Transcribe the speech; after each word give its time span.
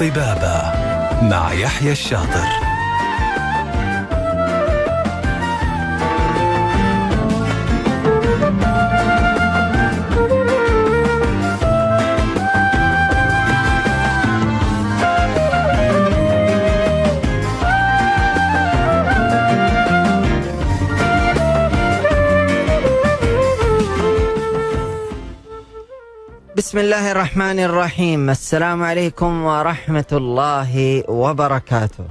طبابة 0.00 0.72
مع 1.22 1.52
يحيى 1.52 1.92
الشاطر. 1.92 2.69
بسم 26.70 26.78
الله 26.78 27.12
الرحمن 27.12 27.60
الرحيم. 27.60 28.30
السلام 28.30 28.82
عليكم 28.82 29.44
ورحمة 29.44 30.10
الله 30.12 31.02
وبركاته. 31.08 32.04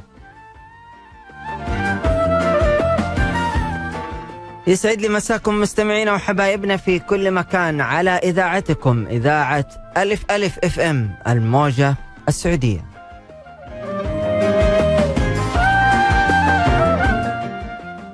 يسعد 4.68 5.02
لي 5.02 5.10
مساكم 5.10 5.62
مستمعينا 5.62 6.14
وحبايبنا 6.14 6.78
في 6.78 7.00
كل 7.00 7.32
مكان 7.32 7.82
على 7.82 8.10
إذاعتكم 8.10 9.08
إذاعة 9.08 9.66
ألف 9.98 10.26
ألف 10.32 10.60
إف 10.64 10.80
إم 10.80 11.10
الموجة 11.28 11.96
السعودية. 12.28 12.86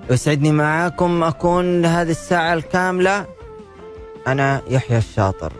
يسعدني 0.09 0.51
معاكم 0.51 1.23
أكون 1.23 1.85
هذه 1.85 2.11
الساعة 2.11 2.53
الكاملة. 2.53 3.25
أنا 4.27 4.61
يحيى 4.67 4.97
الشاطر. 4.97 5.53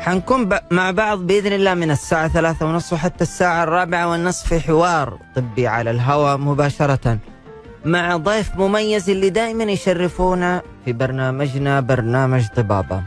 حنكون 0.00 0.48
ب... 0.48 0.58
مع 0.70 0.90
بعض 0.90 1.18
بإذن 1.18 1.52
الله 1.52 1.74
من 1.74 1.90
الساعة 1.90 2.28
ثلاثة 2.28 2.66
ونصف 2.66 2.92
وحتى 2.92 3.24
الساعة 3.24 3.62
الرابعة 3.62 4.08
والنصف 4.10 4.48
في 4.48 4.60
حوار 4.60 5.18
طبي 5.36 5.66
على 5.66 5.90
الهواء 5.90 6.36
مباشرة. 6.36 7.18
مع 7.84 8.16
ضيف 8.16 8.56
مميز 8.56 9.10
اللي 9.10 9.30
دائما 9.30 9.64
يشرفونا 9.64 10.62
في 10.84 10.92
برنامجنا 10.92 11.80
برنامج 11.80 12.46
طبابة. 12.56 13.02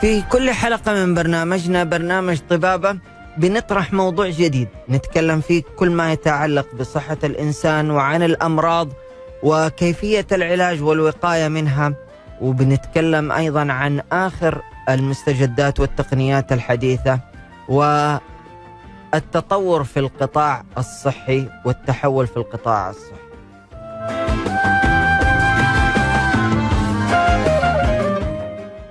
في 0.00 0.22
كل 0.30 0.50
حلقة 0.50 0.94
من 0.94 1.14
برنامجنا 1.14 1.84
برنامج 1.84 2.38
طبابة 2.50 2.98
بنطرح 3.36 3.92
موضوع 3.92 4.28
جديد. 4.28 4.68
نتكلم 4.88 5.40
فيه 5.40 5.62
كل 5.76 5.90
ما 5.90 6.12
يتعلق 6.12 6.74
بصحة 6.74 7.18
الإنسان 7.24 7.90
وعن 7.90 8.22
الأمراض 8.22 8.88
وكيفية 9.42 10.26
العلاج 10.32 10.82
والوقاية 10.82 11.48
منها 11.48 11.92
وبنتكلم 12.40 13.32
أيضا 13.32 13.72
عن 13.72 14.00
آخر 14.12 14.62
المستجدات 14.88 15.80
والتقنيات 15.80 16.52
الحديثة 16.52 17.20
والتطور 19.12 19.84
في 19.84 20.00
القطاع 20.00 20.64
الصحي 20.78 21.48
والتحول 21.64 22.26
في 22.26 22.36
القطاع 22.36 22.90
الصحي. 22.90 23.18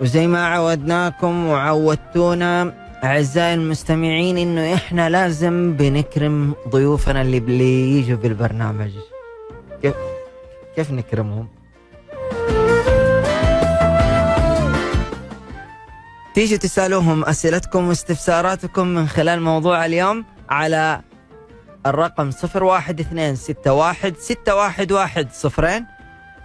وزي 0.01 0.27
ما 0.27 0.45
عودناكم 0.47 1.47
وعودتونا 1.47 2.73
أعزائي 3.03 3.53
المستمعين 3.53 4.37
إنه 4.37 4.73
إحنا 4.73 5.09
لازم 5.09 5.73
بنكرم 5.73 6.55
ضيوفنا 6.69 7.21
اللي 7.21 7.37
اللي 7.37 7.97
يجوا 7.99 8.17
بالبرنامج. 8.17 8.91
كيف؟ 9.81 9.95
كيف 10.77 10.91
نكرمهم؟ 10.91 11.47
تيجوا 16.33 16.57
تسألوهم 16.57 17.25
أسئلتكم 17.25 17.87
واستفساراتكم 17.87 18.87
من 18.87 19.07
خلال 19.07 19.41
موضوع 19.41 19.85
اليوم 19.85 20.25
على 20.49 21.01
الرقم 21.85 22.31
012616111 22.31 22.37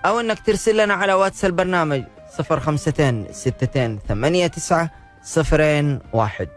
أو 0.04 0.20
أنك 0.20 0.40
ترسل 0.46 0.84
لنا 0.84 0.94
على 0.94 1.12
واتس 1.12 1.44
البرنامج 1.44 2.04
052 2.40 3.26
62 3.26 3.98
89 4.02 5.98
01 6.12 6.48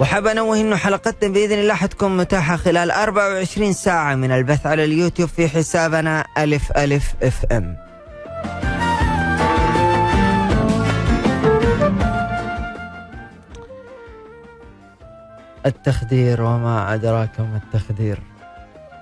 وحاب 0.00 0.26
انوه 0.26 0.60
انه 0.60 0.76
حلقتنا 0.76 1.32
بإذن 1.32 1.58
الله 1.58 1.74
حتكون 1.74 2.16
متاحة 2.16 2.56
خلال 2.56 2.90
24 2.90 3.72
ساعة 3.72 4.14
من 4.14 4.32
البث 4.32 4.66
على 4.66 4.84
اليوتيوب 4.84 5.28
في 5.28 5.48
حسابنا 5.48 6.24
ألف 6.38 6.72
ألف 6.72 7.14
FM. 7.22 7.76
التخدير 15.66 16.42
وما 16.42 16.94
أدراك 16.94 17.40
ما 17.40 17.60
التخدير. 17.64 18.18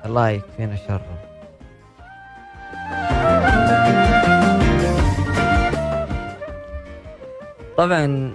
الله 0.05 0.28
يكفينا 0.28 0.76
شره. 0.76 1.19
طبعا 7.76 8.34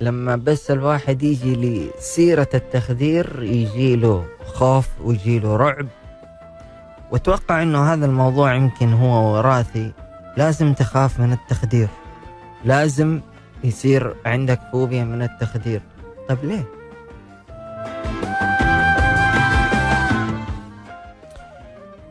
لما 0.00 0.36
بس 0.36 0.70
الواحد 0.70 1.22
يجي 1.22 1.56
لسيرة 1.56 2.48
التخدير 2.54 3.42
يجي 3.42 3.96
له 3.96 4.26
خوف 4.44 4.88
ويجي 5.04 5.38
له 5.38 5.56
رعب. 5.56 5.86
وأتوقع 7.10 7.62
إنه 7.62 7.92
هذا 7.92 8.06
الموضوع 8.06 8.54
يمكن 8.54 8.92
هو 8.92 9.34
وراثي. 9.34 9.92
لازم 10.36 10.72
تخاف 10.74 11.20
من 11.20 11.32
التخدير. 11.32 11.88
لازم 12.64 13.20
يصير 13.64 14.14
عندك 14.26 14.60
فوبيا 14.72 15.04
من 15.04 15.22
التخدير. 15.22 15.80
طيب 16.28 16.38
ليه؟ 16.44 16.64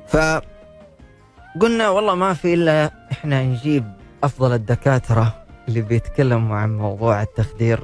فقلنا 0.08 1.90
والله 1.90 2.16
ما 2.16 2.34
في 2.34 2.54
إلا 2.54 2.92
إحنا 3.12 3.44
نجيب 3.44 3.94
أفضل 4.24 4.54
الدكاترة. 4.54 5.39
اللي 5.70 5.82
بيتكلموا 5.82 6.58
عن 6.58 6.78
موضوع 6.78 7.22
التخدير 7.22 7.84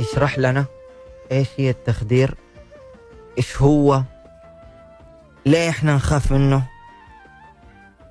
يشرح 0.00 0.38
لنا 0.38 0.64
إيش 1.32 1.48
هي 1.56 1.70
التخدير؟ 1.70 2.34
إيش 3.38 3.62
هو؟ 3.62 4.02
ليه 5.46 5.68
إحنا 5.68 5.94
نخاف 5.94 6.32
منه؟ 6.32 6.62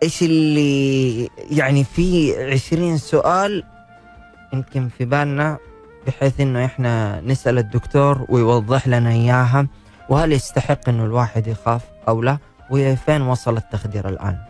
إيش 0.03 0.23
اللي 0.23 1.29
يعني 1.51 1.83
في 1.83 2.35
عشرين 2.51 2.97
سؤال 2.97 3.63
يمكن 4.53 4.89
في 4.97 5.05
بالنا 5.05 5.57
بحيث 6.07 6.39
إنه 6.39 6.65
إحنا 6.65 7.21
نسأل 7.21 7.57
الدكتور 7.57 8.25
ويوضح 8.29 8.87
لنا 8.87 9.11
إياها 9.11 9.67
وهل 10.09 10.33
يستحق 10.33 10.89
إنه 10.89 11.05
الواحد 11.05 11.47
يخاف 11.47 11.81
أو 12.07 12.21
لا؟ 12.21 12.37
وفين 12.69 13.21
وصل 13.21 13.57
التخدير 13.57 14.09
الآن؟ 14.09 14.46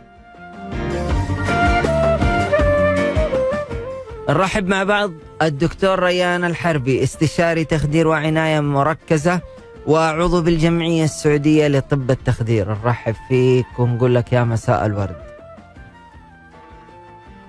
نرحب 4.28 4.66
مع 4.66 4.82
بعض. 4.84 5.12
الدكتور 5.42 5.98
ريان 6.02 6.44
الحربي 6.44 7.02
استشاري 7.02 7.64
تخدير 7.64 8.08
وعناية 8.08 8.60
مركزة 8.60 9.40
وعضو 9.86 10.42
بالجمعية 10.42 11.04
السعودية 11.04 11.68
لطب 11.68 12.10
التخدير. 12.10 12.68
نرحب 12.70 13.14
فيك 13.28 13.78
ونقول 13.78 14.14
لك 14.14 14.32
يا 14.32 14.44
مساء 14.44 14.86
الورد. 14.86 15.16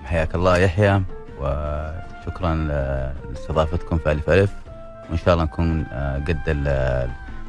حياك 0.04 0.34
الله 0.34 0.58
يحيى 0.58 1.02
وشكرا 1.40 2.54
لاستضافتكم 3.30 3.98
في 3.98 4.12
ألف 4.12 4.30
ألف. 4.30 4.50
وإن 5.10 5.18
شاء 5.18 5.34
الله 5.34 5.44
نكون 5.44 5.84
قد 6.28 6.68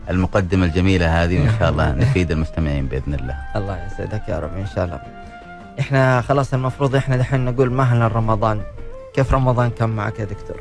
المقدمة 0.09 0.65
الجميلة 0.65 1.23
هذه 1.23 1.39
وإن 1.39 1.53
شاء 1.59 1.69
الله 1.69 1.91
نفيد 2.01 2.31
المستمعين 2.31 2.85
بإذن 2.85 3.13
الله. 3.13 3.35
الله 3.55 3.85
يسعدك 3.85 4.29
يا 4.29 4.39
رب 4.39 4.57
إن 4.57 4.67
شاء 4.75 4.85
الله. 4.85 4.99
إحنا 5.79 6.21
خلاص 6.21 6.53
المفروض 6.53 6.95
إحنا 6.95 7.17
دحين 7.17 7.45
نقول 7.45 7.69
مهلا 7.73 8.07
رمضان. 8.07 8.61
كيف 9.13 9.33
رمضان 9.33 9.69
كان 9.69 9.89
معك 9.89 10.19
يا 10.19 10.25
دكتور؟ 10.25 10.57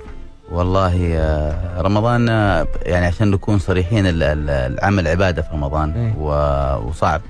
والله 0.52 0.94
رمضان 1.78 2.28
يعني 2.82 3.06
عشان 3.06 3.30
نكون 3.30 3.58
صريحين 3.58 4.04
العمل 4.06 5.08
عبادة 5.08 5.42
في 5.42 5.48
رمضان 5.52 5.90
إيه. 5.92 6.14
وصعب 6.86 7.20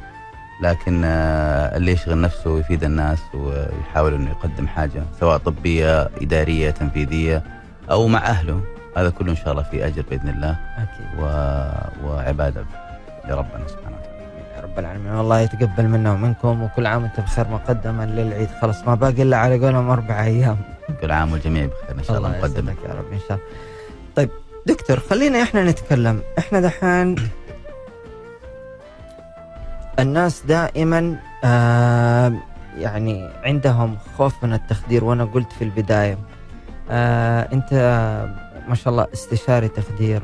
لكن 0.63 1.05
اللي 1.05 1.93
يشغل 1.93 2.21
نفسه 2.21 2.51
ويفيد 2.51 2.85
الناس 2.85 3.19
ويحاول 3.35 4.15
إنه 4.15 4.31
يقدم 4.31 4.67
حاجة 4.67 5.03
سواء 5.21 5.37
طبية 5.39 6.11
إدارية 6.23 6.71
تنفيذية 6.71 7.43
أو 7.91 8.07
مع 8.09 8.19
أهله 8.27 8.61
هذا 8.97 9.11
كله 9.11 9.31
إن 9.31 9.37
شاء 9.37 9.53
الله 9.53 9.63
في 9.63 9.87
أجر 9.87 10.05
بإذن 10.11 10.29
الله 10.29 10.57
أكيد 10.79 11.21
و... 11.21 11.25
وعبادة 12.09 12.65
لربنا 13.29 13.69
سبحانه 13.69 13.97
رب 14.71 14.79
العالمين. 14.79 15.13
والله 15.13 15.41
يتقبل 15.41 15.89
منا 15.89 16.13
ومنكم 16.13 16.63
وكل 16.63 16.87
عام 16.87 17.03
وأنتم 17.03 17.23
بخير 17.23 17.49
مقدما 17.49 18.07
للعيد. 18.07 18.49
خلاص 18.63 18.87
ما 18.87 18.95
باقي 18.95 19.23
إلا 19.23 19.37
على 19.37 19.59
قولهم 19.59 19.91
أربع 19.91 20.25
أيام. 20.25 20.57
كل 21.01 21.11
عام 21.11 21.33
والجميع 21.33 21.67
بخير 21.67 21.99
إن 21.99 22.05
شاء 22.05 22.17
الله 22.17 22.29
مقدما 22.29 22.75
يا 22.85 22.95
رب 22.95 23.13
إن 23.13 23.19
شاء 23.19 23.31
الله. 23.31 23.41
طيب 24.17 24.31
دكتور 24.67 25.01
خلينا 25.01 25.43
إحنا 25.43 25.65
نتكلم. 25.65 26.23
إحنا 26.39 26.61
دحين 26.61 27.17
الناس 29.99 30.43
دائما 30.47 31.17
آه 31.45 32.33
يعني 32.79 33.31
عندهم 33.45 33.97
خوف 34.19 34.45
من 34.45 34.53
التخدير 34.53 35.05
وأنا 35.05 35.25
قلت 35.25 35.53
في 35.53 35.65
البداية. 35.65 36.19
آه 36.91 37.49
أنت 37.53 37.73
ما 38.69 38.75
شاء 38.75 38.93
الله 38.93 39.07
استشاري 39.15 39.69
تخدير. 39.69 40.23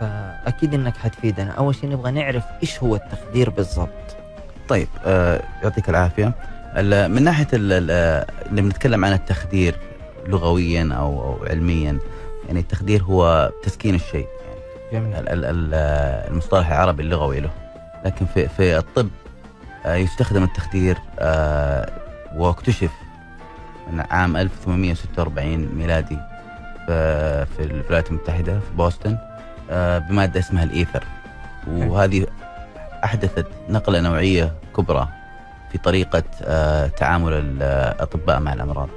فأكيد 0.00 0.74
إنك 0.74 0.96
حتفيدنا. 0.96 1.50
أول 1.50 1.74
شيء 1.74 1.90
نبغى 1.90 2.10
نعرف 2.10 2.44
إيش 2.62 2.82
هو 2.82 2.94
التخدير 2.94 3.50
بالضبط. 3.50 4.16
طيب 4.68 4.88
آه 5.04 5.42
يعطيك 5.62 5.88
العافية. 5.88 6.32
ال- 6.76 7.10
من 7.10 7.22
ناحية 7.22 7.46
ال- 7.52 7.90
ال- 7.90 8.26
لما 8.50 8.68
نتكلم 8.68 9.04
عن 9.04 9.12
التخدير 9.12 9.74
لغويا 10.26 10.90
أو 10.92 11.36
علميا 11.46 11.98
يعني 12.46 12.60
التخدير 12.60 13.02
هو 13.02 13.50
تسكين 13.62 13.94
الشيء. 13.94 14.26
جميل. 14.92 15.14
ال- 15.16 15.28
ال- 15.28 15.44
ال- 15.44 15.74
المصطلح 16.30 16.68
العربي 16.70 17.02
اللغوي 17.02 17.40
له. 17.40 17.50
لكن 18.04 18.26
في 18.26 18.48
في 18.48 18.78
الطب 18.78 19.08
آه، 19.86 19.94
يستخدم 19.94 20.42
التخدير 20.42 20.98
آه، 21.18 21.90
واكتشف 22.36 22.90
من 23.92 24.00
عام 24.10 24.36
1846 24.36 25.68
ميلادي 25.74 26.18
في 26.86 27.60
الولايات 27.60 28.10
المتحدة 28.10 28.52
في 28.60 28.76
بوسطن. 28.76 29.10
آه، 29.12 29.29
بمادة 30.08 30.40
اسمها 30.40 30.64
الإيثر 30.64 31.04
وهذه 31.68 32.26
أحدثت 33.04 33.46
نقلة 33.68 34.00
نوعية 34.00 34.52
كبرى 34.76 35.08
في 35.72 35.78
طريقة 35.78 36.22
آه، 36.42 36.86
تعامل 36.86 37.32
الأطباء 37.32 38.40
مع 38.40 38.52
الأمراض. 38.52 38.88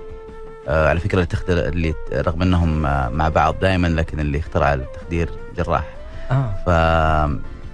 آه، 0.67 0.89
على 0.89 0.99
فكرة 0.99 1.27
اللي 1.49 1.93
رغم 2.13 2.41
إنهم 2.41 2.85
آه، 2.85 3.09
مع 3.09 3.29
بعض 3.29 3.55
دائما 3.61 3.87
لكن 3.87 4.19
اللي 4.19 4.39
اخترع 4.39 4.73
التخدير 4.73 5.29
جراح. 5.57 5.83
آه 6.31 6.53
ف 6.65 6.69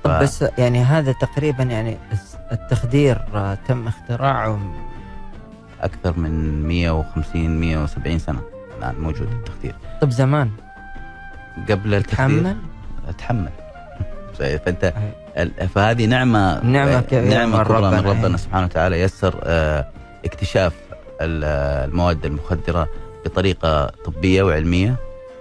طب 0.03 0.11
ف- 0.17 0.21
بس 0.23 0.45
يعني 0.57 0.83
هذا 0.83 1.11
تقريبا 1.11 1.63
يعني 1.63 1.97
التخدير 2.51 3.21
آه، 3.35 3.57
تم 3.67 3.87
اختراعه 3.87 4.59
أكثر 5.81 6.19
من 6.19 6.63
150 6.67 7.59
170 7.59 8.19
سنة 8.19 8.41
الآن 8.77 8.95
موجود 8.99 9.27
التخدير. 9.31 9.75
طب 10.01 10.09
زمان 10.11 10.51
قبل 11.69 11.93
التخدير 11.93 12.15
تحمل 12.41 12.57
تحمل 13.11 13.49
فأنت 14.37 14.83
أي. 14.83 14.93
ال- 15.43 15.69
فهذه 15.69 16.05
نعمة 16.05 16.63
نعمة 16.65 17.01
كبيرة 17.01 17.29
نعمة 17.37 17.57
من 17.57 17.63
كبرى 17.63 17.77
من 17.81 17.85
ربنا، 17.93 18.09
ربنا 18.09 18.33
أي. 18.33 18.37
سبحانه 18.37 18.65
وتعالى 18.65 19.01
يسر 19.01 19.39
آه، 19.43 19.87
اكتشاف 20.25 20.73
ال- 21.21 21.43
المواد 21.89 22.25
المخدرة 22.25 22.87
بطريقة 23.25 23.85
طبية 24.05 24.43
وعلمية 24.43 24.95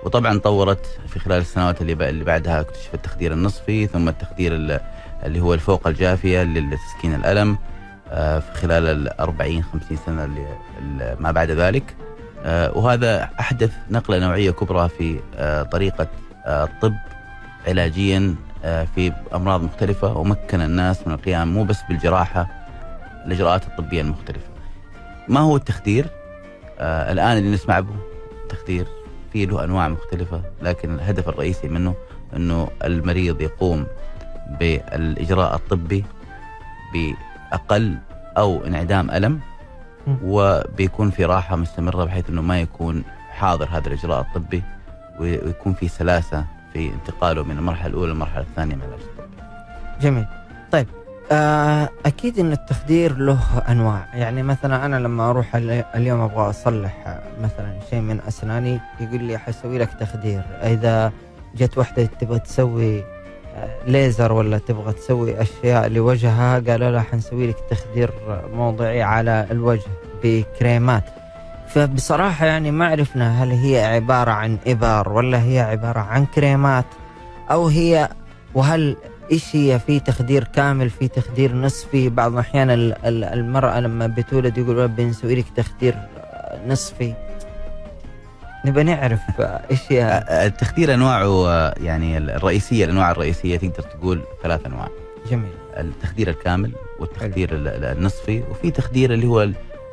وطبعا 0.04 0.38
طورت 0.38 0.86
في 1.08 1.18
خلال 1.18 1.38
السنوات 1.38 1.80
اللي 1.82 2.24
بعدها 2.24 2.60
اكتشف 2.60 2.94
التخدير 2.94 3.32
النصفي 3.32 3.86
ثم 3.86 4.08
التخدير 4.08 4.52
ال- 4.54 4.80
اللي 5.24 5.40
هو 5.40 5.54
الفوق 5.54 5.86
الجافية 5.86 6.42
لتسكين 6.42 7.14
الألم 7.14 7.58
آه، 8.12 8.38
في 8.38 8.52
خلال 8.60 8.86
ال 8.86 9.20
40 9.20 9.62
50 9.62 9.98
سنة 10.06 10.24
اللي 10.24 11.16
ما 11.20 11.30
بعد 11.32 11.50
ذلك 11.50 11.94
آه، 12.44 12.78
وهذا 12.78 13.28
أحدث 13.40 13.72
نقلة 13.90 14.18
نوعية 14.18 14.50
كبرى 14.50 14.88
في 14.88 15.20
آه، 15.36 15.62
طريقة 15.62 16.06
آه، 16.46 16.64
الطب 16.64 16.94
علاجيا 17.68 18.34
آه، 18.64 18.84
في 18.94 19.12
أمراض 19.34 19.62
مختلفة 19.62 20.16
ومكن 20.18 20.60
الناس 20.60 21.06
من 21.06 21.12
القيام 21.14 21.54
مو 21.54 21.64
بس 21.64 21.78
بالجراحة 21.88 22.48
الإجراءات 23.26 23.66
الطبية 23.66 24.00
المختلفة. 24.00 24.48
ما 25.28 25.40
هو 25.40 25.56
التخدير؟ 25.56 26.06
آه 26.78 27.12
الآن 27.12 27.36
اللي 27.38 27.50
نسمع 27.54 27.80
به 27.80 27.94
التخدير 28.42 28.86
في 29.32 29.46
له 29.46 29.64
أنواع 29.64 29.88
مختلفة 29.88 30.42
لكن 30.62 30.94
الهدف 30.94 31.28
الرئيسي 31.28 31.68
منه 31.68 31.94
إنه 32.36 32.68
المريض 32.84 33.40
يقوم 33.40 33.86
بالإجراء 34.60 35.54
الطبي 35.54 36.04
بأقل 36.92 37.96
أو 38.38 38.66
انعدام 38.66 39.10
ألم. 39.10 39.40
وبيكون 40.24 41.10
في 41.10 41.24
راحة 41.24 41.56
مستمرة 41.56 42.04
بحيث 42.04 42.30
إنه 42.30 42.42
ما 42.42 42.60
يكون 42.60 43.02
حاضر 43.30 43.68
هذا 43.72 43.86
الإجراء 43.88 44.20
الطبي 44.20 44.62
وي- 45.20 45.38
ويكون 45.38 45.72
في 45.72 45.88
سلاسة 45.88 46.44
في 46.72 46.88
انتقاله 46.88 47.42
من 47.44 47.58
المرحلة 47.58 47.86
الأولى 47.86 48.12
للمرحلة 48.12 48.42
الثانية 48.42 48.74
من 48.74 48.82
العلاج. 48.82 49.28
جميل. 50.00 50.24
طيب 50.72 50.86
آه 51.32 51.88
أكيد 52.06 52.38
إن 52.38 52.52
التخدير 52.52 53.16
له 53.16 53.38
أنواع. 53.68 54.06
يعني 54.14 54.42
مثلا 54.42 54.86
أنا 54.86 54.96
لما 54.96 55.30
أروح 55.30 55.56
ال- 55.56 55.84
اليوم 55.94 56.20
أبغى 56.20 56.50
أصلح 56.50 57.06
آه، 57.06 57.22
مثلا 57.42 57.78
شيء 57.90 58.00
من 58.00 58.20
أسناني 58.28 58.80
يقول 59.00 59.22
لي 59.24 59.38
حسوي 59.38 59.78
لك 59.78 59.90
تخدير. 60.00 60.42
إذا 60.62 61.12
جت 61.56 61.78
واحدة 61.78 62.04
تبغى 62.20 62.38
تسوي 62.38 62.98
آه، 63.56 63.68
ليزر 63.86 64.32
ولا 64.32 64.58
تبغى 64.58 64.92
تسوي 64.92 65.42
أشياء 65.42 65.88
لوجهها 65.88 66.58
قالوا 66.68 66.90
لها 66.90 67.00
حنسوي 67.02 67.46
لك 67.46 67.56
تخدير 67.70 68.10
موضعي 68.54 69.02
على 69.02 69.46
الوجه 69.50 69.90
بكريمات. 70.24 71.04
فبصراحة 71.68 72.46
يعني 72.46 72.70
ما 72.70 72.86
عرفنا 72.86 73.42
هل 73.44 73.50
هي 73.50 73.84
عبارة 73.84 74.30
عن 74.30 74.58
ابر 74.66 75.08
ولا 75.12 75.42
هي 75.42 75.60
عبارة 75.60 76.00
عن 76.00 76.26
كريمات 76.26 76.84
أو 77.50 77.66
هي 77.68 78.08
وهل 78.54 78.96
إيش 79.32 79.56
هي 79.56 79.78
في 79.78 80.00
تخدير 80.00 80.44
كامل 80.44 80.90
في 80.90 81.08
تخدير 81.08 81.54
نصفي. 81.54 82.08
بعض 82.08 82.32
الأحيان 82.32 82.70
ال- 82.70 83.06
ال- 83.06 83.24
المرأة 83.24 83.80
لما 83.80 84.06
بتولد 84.06 84.58
يقولوا 84.58 84.86
بنسوي 84.86 85.34
لك 85.34 85.44
تخدير 85.56 85.94
نصفي. 86.66 87.14
نبى 88.64 88.82
نعرف 88.82 89.20
إيش 89.70 89.80
هي. 89.92 90.24
التخدير 90.30 90.94
أنواعه 90.94 91.48
يعني 91.80 92.18
الرئيسية 92.18 92.84
الأنواع 92.84 93.10
الرئيسية 93.10 93.56
تقدر 93.56 93.82
تقول 93.82 94.20
ثلاث 94.42 94.66
أنواع. 94.66 94.88
جميل. 95.30 95.52
التخدير 95.76 96.28
الكامل 96.30 96.72
والتخدير 97.00 97.54
ال- 97.54 97.68
ال- 97.68 97.84
النصفي 97.98 98.42
وفي 98.50 98.70
تخدير 98.70 99.12
اللي 99.14 99.26
هو 99.26 99.48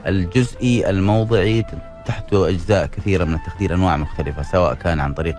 الجزئي 0.07 0.89
الموضعي 0.89 1.65
تحته 2.05 2.49
أجزاء 2.49 2.85
كثيرة 2.85 3.23
من 3.23 3.33
التخدير 3.33 3.73
أنواع 3.73 3.97
مختلفة 3.97 4.43
سواء 4.43 4.73
كان 4.73 4.99
عن 4.99 5.13
طريق 5.13 5.35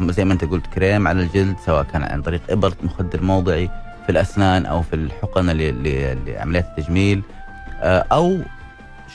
زي 0.00 0.24
ما 0.24 0.32
أنت 0.32 0.44
قلت 0.44 0.66
كريم 0.66 1.08
على 1.08 1.22
الجلد 1.22 1.56
سواء 1.66 1.82
كان 1.84 2.02
عن 2.02 2.22
طريق 2.22 2.40
ابره 2.50 2.74
مخدر 2.82 3.22
موضعي 3.22 3.70
في 4.06 4.12
الأسنان 4.12 4.66
أو 4.66 4.82
في 4.82 4.96
الحقن 4.96 5.46
لعمليات 5.50 6.66
التجميل 6.78 7.22
آه، 7.82 8.04
أو 8.12 8.38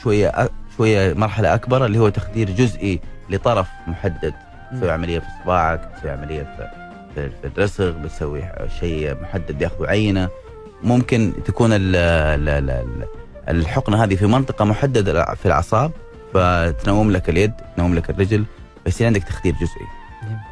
شوية 0.02 0.30
أ- 0.30 0.50
شوية 0.76 1.14
مرحلة 1.14 1.54
أكبر 1.54 1.86
اللي 1.86 1.98
هو 1.98 2.08
تخدير 2.08 2.50
جزئي 2.50 3.00
لطرف 3.30 3.68
محدد. 3.86 4.34
تسوي 4.72 4.90
عملية 4.90 5.18
في 5.18 5.26
صباعك 5.44 5.90
تسوي 5.98 6.10
عملية 6.10 6.42
في 6.42 6.68
في 7.14 7.30
في 7.42 7.46
الرسغ 7.58 7.90
بتسوي 7.90 8.42
شيء 8.80 9.16
محدد 9.22 9.52
بياخذوا 9.58 9.86
عينة. 9.86 10.28
ممكن 10.82 11.32
تكون 11.44 11.72
ال 11.72 11.96
ال 11.96 12.70
ال 12.70 13.04
الحقنة 13.48 14.04
هذه 14.04 14.14
في 14.14 14.26
منطقة 14.26 14.64
محددة 14.64 15.34
في 15.34 15.46
الأعصاب 15.46 15.92
فتنوم 16.34 17.10
لك 17.10 17.28
اليد 17.28 17.52
تنوم 17.76 17.94
لك 17.94 18.10
الرجل 18.10 18.44
بيصير 18.84 19.06
عندك 19.06 19.22
تخدير 19.22 19.54
جزئي. 19.54 19.86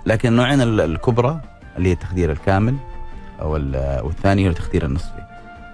لكن 0.07 0.29
النوعين 0.29 0.61
ال- 0.61 0.81
الكبرى 0.81 1.41
اللي 1.77 1.89
هي 1.89 1.93
التخدير 1.93 2.33
الكامل 2.33 2.77
أو 3.41 3.57
ال- 3.57 4.01
والثاني 4.05 4.47
هو 4.47 4.51
التخدير 4.51 4.85
النصفي 4.85 5.23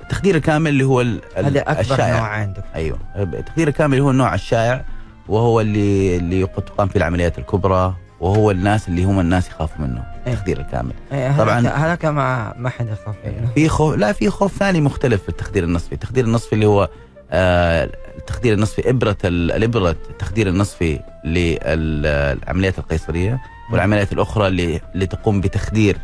التخدير 0.02 0.36
الكامل 0.36 0.70
اللي 0.70 0.84
هو 0.84 1.00
هذا 1.36 1.60
أكبر 1.60 1.80
الشائع 1.80 2.18
نوع 2.18 2.28
عندك 2.28 2.64
أيوه 2.74 2.98
التخدير 3.16 3.68
الكامل 3.68 3.98
هو 4.00 4.10
النوع 4.10 4.34
الشائع 4.34 4.84
وهو 5.28 5.60
اللي 5.60 6.16
اللي 6.16 6.46
تقام 6.46 6.88
فيه 6.88 6.98
العمليات 6.98 7.38
الكبرى 7.38 7.94
وهو 8.20 8.50
الناس 8.50 8.88
اللي 8.88 9.04
هم 9.04 9.20
الناس 9.20 9.48
يخافوا 9.48 9.86
منه. 9.86 10.04
التخدير 10.26 10.60
الكامل 10.60 10.92
إيه، 11.12 11.38
طبعاً. 11.38 11.60
هذاك- 11.60 12.04
ما 12.04 12.54
ما 12.58 12.68
حد 12.68 12.86
يخاف 12.88 13.14
منه. 13.26 13.48
في 13.54 13.68
خوف 13.68 13.94
لا 13.96 14.12
في 14.12 14.30
خوف 14.30 14.56
ثاني 14.58 14.80
مختلف 14.80 15.22
في 15.22 15.28
التخدير 15.28 15.64
النصفي. 15.64 15.92
التخدير 15.92 16.24
النصفي 16.24 16.52
اللي 16.52 16.66
هو 16.66 16.88
آه 17.30 17.90
التخدير 18.18 18.54
النصفي 18.54 18.90
إبرة 18.90 19.16
ال- 19.24 19.52
الإبرة 19.52 19.90
التخدير 19.90 20.48
النصفي 20.48 21.00
للعمليات 21.24 22.78
القيصرية 22.78 23.40
والعمليات 23.72 24.12
الأخرى 24.12 24.46
اللي 24.46 24.80
اللي 24.94 25.06
تقوم 25.06 25.40
بتخدير 25.40 25.96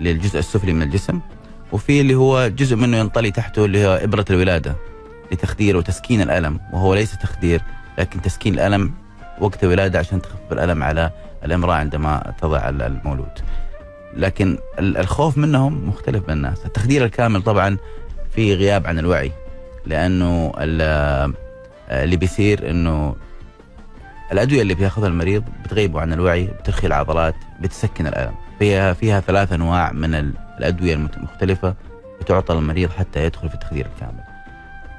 للجزء 0.00 0.38
السفلي 0.38 0.72
من 0.72 0.82
الجسم. 0.82 1.20
وفي 1.72 2.00
اللي 2.00 2.14
هو 2.14 2.48
جزء 2.48 2.76
منه 2.76 2.96
ينطلي 2.96 3.30
تحته 3.30 3.64
اللي 3.64 3.86
هو 3.86 3.94
إبرة 3.94 4.24
الولادة 4.30 4.76
لتخدير 5.32 5.76
وتسكين 5.76 6.20
الألم. 6.20 6.60
وهو 6.72 6.94
ليس 6.94 7.18
تخدير 7.18 7.60
لكن 7.98 8.22
تسكين 8.22 8.54
الألم 8.54 8.92
وقت 9.40 9.64
الولاده 9.64 9.98
عشان 9.98 10.22
تخفف 10.22 10.52
الألم 10.52 10.82
على 10.82 11.10
الامرأة 11.44 11.74
عندما 11.74 12.32
تضع 12.40 12.68
ال- 12.68 12.82
المولود. 12.82 13.38
لكن 14.16 14.58
ال- 14.78 14.96
الخوف 14.96 15.38
منهم 15.38 15.88
مختلف 15.88 16.26
بين 16.26 16.36
الناس، 16.36 16.66
التخدير 16.66 17.04
الكامل 17.04 17.42
طبعا 17.42 17.76
في 18.34 18.54
غياب 18.54 18.86
عن 18.86 18.98
الوعي 18.98 19.32
لأنه 19.86 20.52
ال- 20.58 21.34
اللي 21.90 22.16
بيصير 22.16 22.70
إنه 22.70 23.16
الأدوية 24.32 24.62
اللي 24.62 24.74
بيأخذها 24.74 25.08
المريض 25.08 25.44
بتغيبه 25.64 26.00
عن 26.00 26.12
الوعي، 26.12 26.44
بترخي 26.44 26.86
العضلات، 26.86 27.34
بتسكن 27.60 28.06
الألم، 28.06 28.34
فيها 28.58 28.92
فيها 28.92 29.20
ثلاث 29.20 29.52
أنواع 29.52 29.92
من 29.92 30.14
ال- 30.14 30.34
الأدوية 30.58 30.94
المت- 30.94 31.16
المختلفه 31.16 31.74
بتعطى 32.20 32.54
للمريض 32.54 32.90
حتى 32.90 33.24
يدخل 33.24 33.48
في 33.48 33.54
التخدير 33.54 33.86
الكامل. 33.94 34.20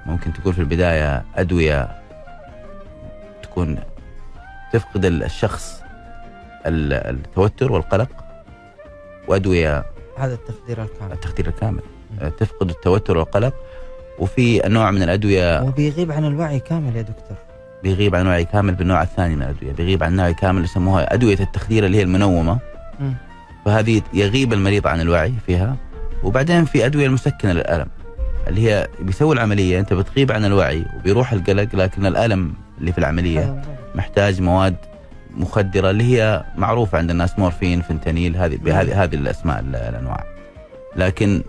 ممكن 0.06 0.34
تكون 0.34 0.54
في 0.54 0.60
البداية 0.60 1.24
أدوية 1.36 1.90
تكون 3.44 3.80
تفقد 4.74 5.06
ال- 5.06 5.24
الشخص 5.24 5.82
ال- 5.82 5.83
التوتر 6.66 7.72
والقلق 7.72 8.10
وأدوية. 9.28 9.86
هذا 10.18 10.34
التخدير 10.34 10.84
الكامل. 10.84 11.12
التخدير 11.12 11.48
الكامل. 11.48 11.82
تفقد 12.40 12.70
التوتر 12.70 13.18
والقلق. 13.18 13.54
وفي 14.20 14.62
نوع 14.66 14.92
من 14.92 15.04
الادويه 15.04 15.64
وبيغيب 15.64 16.12
عن 16.12 16.26
الوعي 16.26 16.60
كامل 16.60 16.96
يا 16.96 17.02
دكتور. 17.02 17.38
بيغيب 17.84 18.16
عن 18.16 18.28
وعي 18.28 18.46
كامل 18.46 18.76
بالنوع 18.76 19.02
الثاني 19.04 19.36
من 19.36 19.42
الأدوية. 19.42 19.72
بيغيب 19.72 20.04
عن 20.04 20.20
وعي 20.20 20.34
كامل 20.34 20.64
يسموها 20.64 21.14
أدوية 21.14 21.40
التخدير 21.40 21.86
اللي 21.86 21.98
هي 21.98 22.02
المنومة. 22.02 22.60
مم. 23.00 23.14
فهذه 23.66 24.02
يغيب 24.14 24.54
المريض 24.54 24.88
عن 24.88 25.02
الوعي 25.02 25.34
فيها. 25.46 25.76
وبعدين 26.24 26.66
في 26.66 26.86
أدوية 26.86 27.06
المسكنة 27.06 27.52
للألم 27.54 27.88
اللي 28.48 28.70
هي 28.70 28.88
بيسوي 29.00 29.36
العملية. 29.36 29.80
أنت 29.80 29.94
بتغيب 29.94 30.32
عن 30.32 30.46
الوعي 30.46 30.86
وبيروح 30.98 31.34
القلق 31.34 31.76
لكن 31.76 32.06
الألم 32.06 32.54
اللي 32.80 32.92
في 32.92 32.98
العملية 32.98 33.62
محتاج 33.96 34.42
مواد 34.42 34.76
مخدرة 35.38 35.90
اللي 35.90 36.04
هي 36.04 36.44
معروفة 36.58 36.98
عند 36.98 37.10
الناس 37.10 37.40
مورفين 37.40 37.82
فنتانيل 37.82 38.38
هذه 38.38 38.58
بهذه 38.58 39.04
هذه 39.04 39.16
الأسماء 39.16 39.60
ال- 39.60 39.76
الأنواع. 39.76 40.24
لكن 40.96 41.44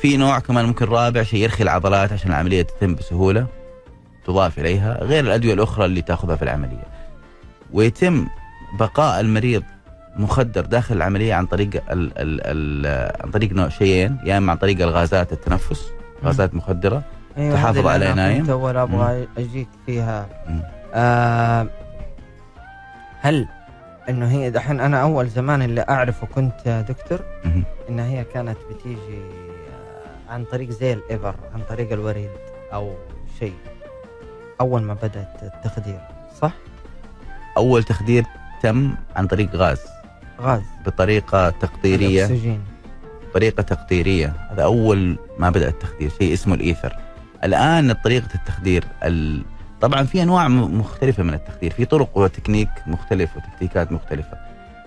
في 0.00 0.16
نوع 0.16 0.38
كمان 0.38 0.64
ممكن 0.64 0.84
رابع 0.86 1.22
شيء 1.22 1.40
يرخي 1.42 1.62
العضلات 1.62 2.12
عشان 2.12 2.30
العملية 2.30 2.62
تتم 2.62 2.94
بسهولة 2.94 3.46
تضاف 4.26 4.58
إليها 4.58 5.04
غير 5.04 5.24
الأدوية 5.24 5.54
الأخرى 5.54 5.84
اللي 5.84 6.02
تأخذها 6.02 6.36
في 6.36 6.42
العملية. 6.42 6.84
ويتم 7.72 8.26
بقاء 8.80 9.20
المريض 9.20 9.62
مخدر 10.16 10.60
داخل 10.66 10.96
العملية 10.96 11.34
عن 11.34 11.46
طريق 11.46 11.70
ال 11.92 12.12
ال 12.18 12.40
ال 12.44 13.12
عن 13.24 13.30
طريق 13.30 13.52
نوع 13.52 13.68
شيئين 13.68 14.18
يا 14.24 14.38
إما 14.38 14.52
عن 14.52 14.58
طريق 14.58 14.80
الغازات 14.82 15.32
التنفس 15.32 15.86
غازات 16.24 16.54
مخدرة 16.54 17.02
أيوة 17.38 17.54
تحافظ 17.54 17.86
أنا 17.86 18.14
نايم. 18.14 18.40
كنت 18.40 18.50
أول 18.50 18.76
أبغى 18.76 19.26
أجيك 19.38 19.68
فيها. 19.86 20.26
آه 20.94 21.66
هل 23.26 23.48
إنه 24.08 24.30
هي 24.30 24.50
دحين 24.50 24.80
أنا 24.80 25.02
أول 25.02 25.28
زمان 25.28 25.62
اللي 25.62 25.84
أعرفه 25.88 26.26
كنت 26.26 26.84
دكتور. 26.88 27.20
إن 27.88 28.00
هي 28.00 28.24
كانت 28.24 28.56
بتيجي 28.70 29.18
آه، 29.18 30.32
عن 30.32 30.44
طريق 30.44 30.70
زي 30.70 30.92
الإبر 30.92 31.34
عن 31.54 31.60
طريق 31.68 31.92
الوريد 31.92 32.30
أو 32.72 32.94
شيء. 33.38 33.54
أول 34.60 34.82
ما 34.82 34.94
بدأت 34.94 35.42
التخدير 35.42 36.00
صح؟ 36.40 36.52
أول 37.56 37.82
تخدير 37.82 38.24
تم 38.62 38.94
عن 39.16 39.26
طريق 39.26 39.54
غاز. 39.54 39.80
غاز. 40.40 40.62
بطريقة 40.86 41.50
تقطيريه 41.50 42.26
الأكسجين. 42.26 42.60
طريقه 43.34 43.62
تقطيريه 43.62 44.32
هذا 44.50 44.62
أول 44.62 45.18
ما 45.38 45.50
بدأ 45.50 45.68
التخدير 45.68 46.10
شيء 46.18 46.32
اسمه 46.32 46.54
الإيثر. 46.54 46.96
الآن 47.44 47.92
طريقة 47.92 48.34
التخدير 48.34 48.84
ال... 49.02 49.44
طبعا 49.80 50.02
في 50.04 50.22
أنواع 50.22 50.48
م- 50.48 50.78
مختلفة 50.80 51.22
من 51.22 51.34
التخدير. 51.34 51.70
في 51.72 51.84
طرق 51.84 52.08
وتكنيك 52.18 52.68
مختلف 52.86 53.30
وتكتيكات 53.36 53.92
مختلفة. 53.92 54.38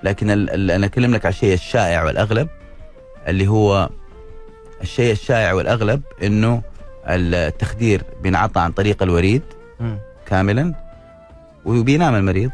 لكن 0.04 0.30
ال... 0.32 0.50
ال... 0.50 0.72
أنا 0.72 0.86
أكلم 0.86 1.16
لك 1.16 1.26
على 1.26 1.34
الشيء 1.34 1.54
الشائع 1.54 2.04
والأغلب 2.04 2.48
اللي 3.28 3.48
هو 3.48 3.90
الشيء 4.82 5.12
الشائع 5.12 5.54
والأغلب 5.54 6.02
إنه 6.24 6.62
التخدير 7.08 8.04
بينعطى 8.24 8.60
عن 8.60 8.72
طريق 8.72 9.04
الوريد 9.04 9.42
مم. 9.80 9.98
كاملا 10.26 10.74
وبينام 11.66 12.16
المريض 12.16 12.52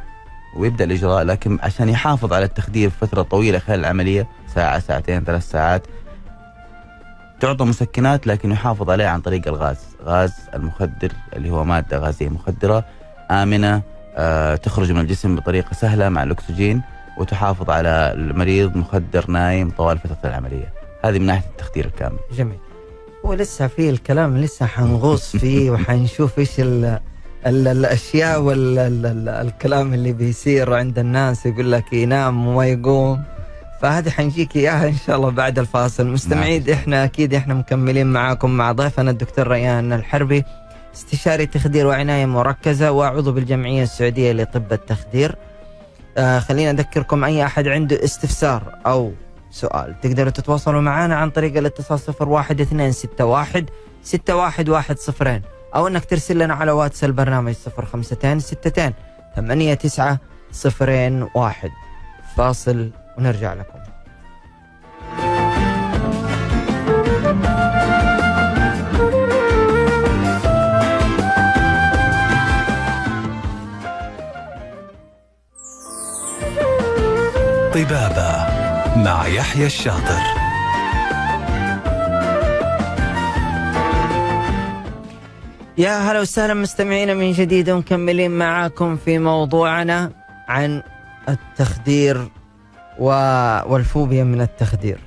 ويبدأ 0.57 0.83
الإجراء 0.83 1.23
لكن 1.23 1.59
عشان 1.63 1.89
يحافظ 1.89 2.33
على 2.33 2.45
التخدير 2.45 2.89
فترة 2.89 3.21
طويلة 3.21 3.59
خلال 3.59 3.79
العملية 3.79 4.27
ساعة 4.55 4.79
ساعتين 4.79 5.23
ثلاث 5.23 5.49
ساعات 5.49 5.83
تعطى 7.39 7.63
مسكنات 7.63 8.27
لكن 8.27 8.51
يحافظ 8.51 8.89
عليه 8.89 9.07
عن 9.07 9.21
طريق 9.21 9.47
الغاز. 9.47 9.77
غاز 10.05 10.33
المخدر 10.53 11.11
اللي 11.35 11.49
هو 11.49 11.63
مادة 11.63 11.97
غازية 11.97 12.29
مخدرة 12.29 12.85
آمنة 13.31 13.81
آه 14.15 14.55
تخرج 14.55 14.91
من 14.91 14.99
الجسم 14.99 15.35
بطريقة 15.35 15.73
سهلة 15.73 16.09
مع 16.09 16.23
الأكسجين 16.23 16.81
وتحافظ 17.17 17.69
على 17.69 18.13
المريض 18.15 18.77
مخدر 18.77 19.31
نايم 19.31 19.69
طوال 19.69 19.97
فترة 19.97 20.17
العملية. 20.29 20.73
هذه 21.03 21.19
من 21.19 21.25
ناحية 21.25 21.49
التخدير 21.49 21.85
الكامل. 21.85 22.17
جميل. 22.37 22.57
هو 23.25 23.33
لسه 23.33 23.67
في 23.67 23.89
الكلام 23.89 24.37
لسه 24.37 24.65
حنغوص 24.65 25.35
فيه 25.37 25.69
وحنشوف 25.71 26.39
إيش 26.39 26.59
ال 26.59 26.99
الأشياء 27.45 28.41
والكلام 28.41 29.93
اللي 29.93 30.13
بيصير 30.13 30.73
عند 30.73 30.99
الناس 30.99 31.45
يقول 31.45 31.71
لك 31.71 31.93
ينام 31.93 32.47
وما 32.47 32.65
يقوم. 32.65 33.23
فهذه 33.85 34.09
حنجيك 34.09 34.55
إياها 34.55 34.87
إن 34.87 34.95
شاء 35.07 35.15
الله 35.15 35.29
بعد 35.29 35.59
الفاصل. 35.59 36.07
مستمعين 36.07 36.63
نعم. 36.63 36.73
إحنا 36.73 37.03
أكيد 37.03 37.33
إحنا 37.33 37.53
مكملين 37.53 38.07
معاكم 38.07 38.49
مع 38.49 38.71
ضيفنا 38.71 39.11
الدكتور 39.11 39.47
ريان 39.47 39.93
الحربي 39.93 40.43
استشاري 40.95 41.45
تخدير 41.45 41.87
وعناية 41.87 42.25
مركزة 42.25 42.91
وعضو 42.91 43.31
بالجمعية 43.31 43.83
السعودية 43.83 44.31
لطب 44.31 44.73
التخدير. 44.73 45.35
آه 46.17 46.39
خلينا 46.39 46.71
أذكركم 46.71 47.23
أي 47.23 47.45
أحد 47.45 47.67
عنده 47.67 48.03
استفسار 48.03 48.75
أو 48.85 49.13
سؤال 49.51 49.95
تقدروا 50.01 50.29
تتواصلوا 50.31 50.81
معنا 50.81 51.15
عن 51.15 51.29
طريق 51.29 51.57
الاتصال 51.57 51.99
01261 52.21 53.65
6110 54.03 55.41
أو 55.75 55.87
إنك 55.87 56.05
ترسل 56.05 56.39
لنا 56.39 56.53
على 56.53 56.71
واتس 56.71 57.03
البرنامج 57.03 57.53
052 57.67 58.37
62 58.37 58.93
89 59.77 61.29
01 61.35 61.71
فاصل 62.37 62.89
ونرجع 63.17 63.53
لكم 63.53 63.79
طبابة 77.73 78.45
مع 79.03 79.27
يحيى 79.27 79.65
الشاطر 79.65 80.21
يا 85.77 86.11
هلا 86.11 86.21
وسهلا 86.21 86.53
مستمعينا 86.53 87.13
من 87.13 87.31
جديد 87.31 87.69
ومكملين 87.69 88.31
معاكم 88.31 88.95
في 88.95 89.19
موضوعنا 89.19 90.11
عن 90.47 90.83
التخدير. 91.29 92.27
والفوبيا 92.99 94.23
من 94.23 94.41
التخدير. 94.41 94.99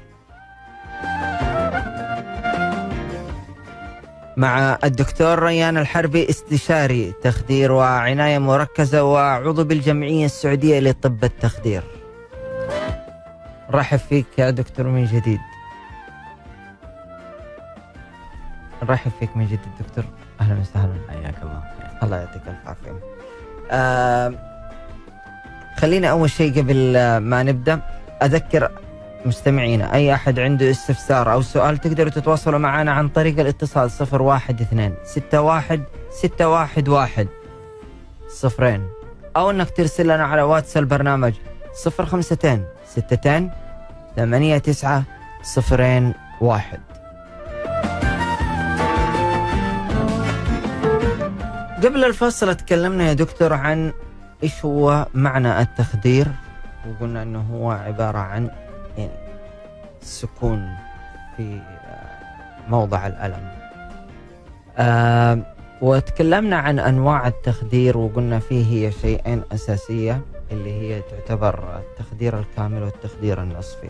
مع 4.36 4.78
الدكتور 4.84 5.38
ريان 5.38 5.78
الحربي 5.78 6.30
استشاري 6.30 7.12
تخدير 7.22 7.72
وعناية 7.72 8.38
مركزة 8.38 9.04
وعضو 9.04 9.64
بالجمعية 9.64 10.24
السعودية 10.24 10.80
لطب 10.80 11.24
التخدير. 11.24 11.82
رحب 13.70 13.98
فيك 13.98 14.26
يا 14.38 14.50
دكتور 14.50 14.86
من 14.86 15.04
جديد. 15.04 15.40
نرحب 18.82 19.10
فيك 19.20 19.36
من 19.36 19.46
جديد 19.46 19.60
دكتور. 19.80 20.04
أهلا 20.40 20.60
وسهلا. 20.60 20.94
حياك 21.08 21.34
الله. 21.42 21.62
الله 22.02 22.16
يعطيك 22.16 22.42
الف 22.48 22.68
عافية. 22.68 22.92
خلينا 25.78 26.08
أول 26.08 26.30
شيء 26.30 26.58
قبل 26.58 26.92
ما 27.18 27.42
نبدأ 27.42 27.80
أذكر 28.22 28.70
مستمعينا 29.26 29.94
أي 29.94 30.14
أحد 30.14 30.38
عنده 30.38 30.70
استفسار 30.70 31.32
أو 31.32 31.42
سؤال 31.42 31.78
تقدروا 31.78 32.10
تتواصلوا 32.10 32.58
معنا 32.58 32.92
عن 32.92 33.08
طريق 33.08 33.40
الاتصال 33.40 33.90
012 34.02 34.22
61 34.22 34.94
611 36.10 37.26
صفرين. 38.28 38.88
أو 39.36 39.50
إنك 39.50 39.70
ترسل 39.70 40.04
لنا 40.04 40.24
على 40.24 40.42
واتس 40.42 40.76
البرنامج 40.76 41.32
052 41.86 42.64
62 42.92 43.50
89 44.16 45.04
صفرين 45.42 46.14
واحد. 46.40 46.80
قبل 51.84 52.04
الفصل 52.04 52.54
تكلمنا 52.54 53.08
يا 53.08 53.12
دكتور 53.12 53.52
عن 53.52 53.92
إيش 54.42 54.64
هو 54.64 55.06
معنى 55.14 55.60
التخدير 55.60 56.26
وقلنا 56.88 57.22
إنه 57.22 57.40
هو 57.52 57.70
عبارة 57.70 58.18
عن 58.18 58.50
يعني 58.98 59.10
السكون 60.02 60.74
في 61.36 61.60
آه، 61.86 62.70
موضع 62.70 63.06
الألم. 63.06 63.48
آه 64.78 65.38
وتكلمنا 65.82 66.56
عن 66.56 66.78
أنواع 66.78 67.26
التخدير 67.26 67.98
وقلنا 67.98 68.38
فيه 68.38 68.66
هي 68.66 68.92
شيئين 68.92 69.42
أساسية 69.52 70.20
اللي 70.50 70.72
هي 70.72 71.02
تعتبر 71.02 71.78
التخدير 71.78 72.38
الكامل 72.38 72.82
والتخدير 72.82 73.42
النصفي. 73.42 73.88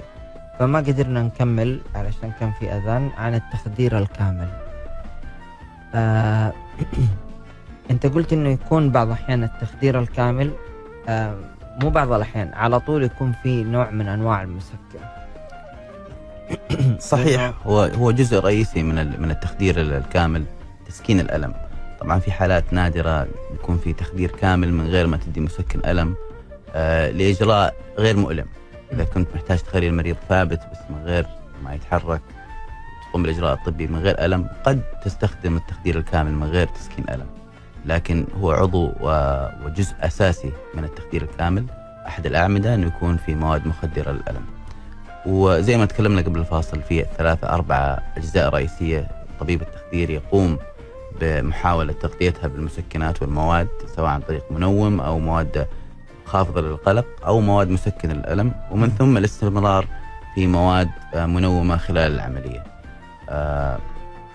فما 0.59 0.79
قدرنا 0.79 1.23
نكمل 1.23 1.81
علشان 1.95 2.33
كان 2.41 2.53
في 2.53 2.73
أذان 2.73 3.11
عن 3.19 3.35
التخدير 3.35 3.99
الكامل. 3.99 4.49
آه 5.95 6.53
أنت 7.91 8.07
قلت 8.07 8.33
إنه 8.33 8.49
يكون 8.49 8.91
بعض 8.91 9.07
الأحيان 9.07 9.45
التخدير 9.45 9.99
الكامل 10.01 10.51
آه 11.09 11.35
مو 11.83 11.91
بعض 11.91 12.13
الأحيان 12.13 12.51
على 12.55 12.81
طول 12.81 13.03
يكون 13.03 13.33
في 13.43 13.65
نوع 13.65 13.91
من 13.91 14.09
أنواع 14.09 14.43
المسكن. 14.43 14.99
صحيح. 16.99 17.53
هو 17.67 17.81
هو 17.83 18.11
جزء 18.11 18.39
رئيسي 18.41 18.83
من 18.83 19.21
من 19.23 19.31
التخدير 19.31 19.81
ال- 19.81 19.93
الكامل 19.93 20.45
تسكين 20.87 21.21
الألم. 21.21 21.55
طبعا 22.01 22.19
في 22.19 22.33
حالات 22.33 22.73
نادرة 22.73 23.27
يكون 23.55 23.79
في 23.79 23.93
تخدير 23.93 24.31
كامل 24.31 24.73
من 24.73 24.87
غير 24.87 25.07
ما 25.07 25.17
تدي 25.17 25.41
مسكن 25.41 25.81
ألم 25.87 26.15
آه 26.75 27.11
لإجراء 27.11 27.75
غير 27.99 28.17
مؤلم. 28.17 28.47
إذا 28.93 29.05
كنت 29.05 29.29
محتاج 29.35 29.59
تخلي 29.59 29.89
المريض 29.89 30.17
ثابت 30.29 30.61
بس 30.73 30.79
من 30.91 31.03
غير 31.05 31.27
ما 31.65 31.75
يتحرك 31.75 32.21
تقوم 33.11 33.23
بالإجراء 33.23 33.53
الطبي 33.55 33.87
من 33.87 33.99
غير 33.99 34.25
ألم 34.25 34.49
قد 34.65 34.83
تستخدم 35.05 35.57
التخدير 35.57 35.99
الكامل 35.99 36.33
من 36.33 36.47
غير 36.47 36.67
تسكين 36.67 37.05
ألم. 37.11 37.27
لكن 37.89 38.27
هو 38.41 38.51
عضو 38.51 38.93
وجزء 39.65 39.95
أساسي 40.01 40.53
من 40.75 40.85
التخدير 40.85 41.23
الكامل 41.23 41.65
أحد 42.07 42.27
الأعمدة 42.27 42.75
إنه 42.75 42.87
يكون 42.87 43.17
في 43.17 43.35
مواد 43.35 43.67
مخدرة 43.67 44.11
للألم. 44.11 44.45
وزي 45.27 45.77
ما 45.77 45.85
تكلمنا 45.85 46.23
قبل 46.23 46.41
الفاصل 46.41 46.83
في 46.83 47.05
ثلاثة 47.19 47.49
أربعة 47.49 47.99
أجزاء 48.17 48.49
رئيسية 48.49 49.09
طبيب 49.41 49.63
التخدير 49.63 50.11
يقوم 50.11 50.59
بمحاولة 51.21 51.93
تغطيتها 51.93 52.49
بالمسكنات 52.49 53.23
والمواد 53.23 53.69
سواء 53.97 54.07
عن 54.07 54.21
طريق 54.21 54.53
منوم 54.53 55.01
أو 55.01 55.19
مواد 55.19 55.67
خافضة 56.25 56.61
للقلق 56.61 57.07
أو 57.27 57.41
مواد 57.41 57.71
مسكنة 57.71 58.15
للألم. 58.15 58.53
ومن 58.71 58.91
ثم 58.91 59.17
الاستمرار 59.17 59.87
في 60.35 60.47
مواد 60.47 60.91
آه، 61.15 61.27
منومة 61.27 61.77
خلال 61.77 62.13
العملية. 62.15 62.65
آه، 63.29 63.79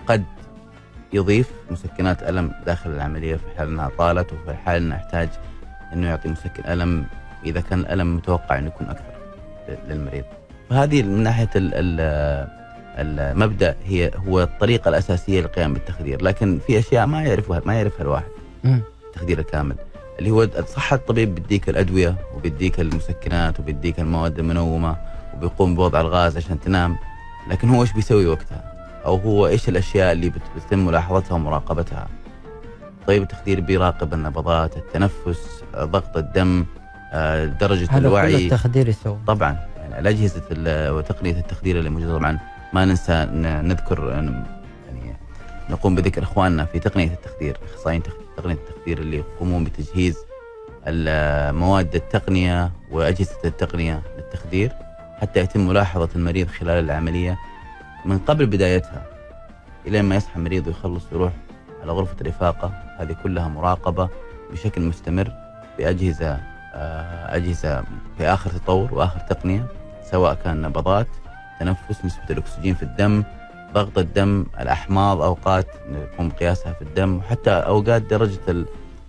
قد 0.06 0.24
يضيف 1.14 1.50
مسكنات 1.70 2.22
ألم 2.22 2.52
داخل 2.66 2.90
العملية 2.90 3.36
في 3.36 3.42
حال 3.58 3.68
أنها 3.68 3.90
طالت 3.98 4.32
وفي 4.32 4.54
حال 4.54 4.82
أنه 4.82 4.94
يحتاج 4.94 5.28
أنه 5.92 6.06
يعطي 6.08 6.28
مسكن 6.28 6.64
ألم 6.72 7.04
إذا 7.44 7.60
كان 7.60 7.80
الألم 7.80 8.16
متوقع 8.16 8.58
أنه 8.58 8.66
يكون 8.66 8.86
أكثر 8.88 9.04
للمريض 9.88 10.24
فهذه 10.70 11.02
من 11.02 11.22
ناحية 11.22 11.50
ال- 11.56 11.70
ال- 11.74 12.48
المبدأ 12.98 13.76
هي 13.84 14.10
هو 14.28 14.42
الطريقة 14.42 14.88
الأساسية 14.88 15.40
للقيام 15.40 15.72
بالتخدير 15.74 16.22
لكن 16.22 16.58
في 16.66 16.78
أشياء 16.78 17.06
ما 17.06 17.22
يعرفها 17.22 17.60
ما 17.64 17.74
يعرفها 17.74 18.02
الواحد. 18.02 18.24
التخدير 19.06 19.38
الكامل 19.38 19.76
اللي 20.18 20.30
هو 20.30 20.48
صح 20.76 20.92
الطبيب 20.92 21.34
بيديك 21.34 21.68
الأدوية 21.68 22.14
وبيديك 22.36 22.80
المسكنات 22.80 23.60
وبيديك 23.60 24.00
المواد 24.00 24.38
المنومة 24.38 24.96
وبيقوم 25.36 25.74
بوضع 25.74 26.00
الغاز 26.00 26.36
عشان 26.36 26.60
تنام 26.60 26.96
لكن 27.50 27.68
هو 27.70 27.82
إيش 27.82 27.92
بيسوي 27.92 28.26
وقتها؟ 28.26 28.73
أو 29.06 29.16
هو 29.16 29.46
إيش 29.46 29.68
الأشياء 29.68 30.12
اللي 30.12 30.28
بت- 30.28 30.42
بيتم 30.54 30.86
ملاحظتها 30.86 31.34
ومراقبتها؟ 31.34 32.08
طيب 33.06 33.22
التخدير 33.22 33.60
بيراقب 33.60 34.14
النبضات، 34.14 34.76
التنفس، 34.76 35.62
ضغط 35.76 36.16
الدم، 36.16 36.66
آه، 37.12 37.44
درجة 37.44 37.88
هذا 37.90 37.98
الوعي. 37.98 38.44
التخدير 38.44 38.88
يسوي. 38.88 39.18
طبعا 39.26 39.58
يعني 39.76 39.98
الأجهزة 39.98 40.42
ال- 40.50 40.90
وتقنية 40.90 41.38
التخدير 41.38 41.78
اللي 41.78 41.90
موجودة 41.90 42.18
طبعا 42.18 42.38
ما 42.72 42.84
ننسى 42.84 43.28
نذكر 43.62 44.10
يعني 44.10 44.44
نقوم 45.70 45.94
بذكر 45.94 46.22
إخواننا 46.22 46.64
في 46.64 46.78
تقنية 46.78 47.06
التخدير 47.12 47.56
أخصائيين 47.74 48.02
تقنية 48.36 48.54
التخدير 48.54 48.98
اللي 48.98 49.16
يقومون 49.16 49.64
بتجهيز 49.64 50.16
المواد 50.86 51.94
التقنية 51.94 52.70
وأجهزة 52.90 53.36
التقنية 53.44 54.02
للتخدير 54.18 54.72
حتى 55.20 55.40
يتم 55.40 55.68
ملاحظة 55.68 56.08
المريض 56.16 56.48
خلال 56.48 56.84
العملية. 56.84 57.38
من 58.04 58.18
قبل 58.18 58.46
بدايتها 58.46 59.02
إلى 59.86 60.02
ما 60.02 60.14
يصحى 60.16 60.36
المريض 60.36 60.66
ويخلص 60.66 61.02
ويروح 61.12 61.32
على 61.82 61.92
غرفة 61.92 62.16
الافاقه 62.20 62.72
هذه 62.98 63.16
كلها 63.22 63.48
مراقبة 63.48 64.08
بشكل 64.52 64.82
مستمر 64.82 65.32
بأجهزة 65.78 66.40
آه، 66.74 67.36
أجهزة 67.36 67.84
في 68.18 68.24
آخر 68.26 68.50
تطور 68.50 68.94
وآخر 68.94 69.18
تقنية 69.20 69.66
سواء 70.10 70.34
كان 70.34 70.62
نبضات 70.62 71.06
تنفس 71.60 72.04
نسبة 72.04 72.24
الأكسجين 72.30 72.74
في 72.74 72.82
الدم 72.82 73.24
ضغط 73.74 73.98
الدم 73.98 74.46
الأحماض 74.60 75.22
أوقات 75.22 75.66
نقوم 75.90 76.28
بقياسها 76.28 76.72
في 76.72 76.82
الدم 76.82 77.16
وحتى 77.16 77.50
أوقات 77.50 78.02
درجة 78.02 78.40
ال- 78.48 78.66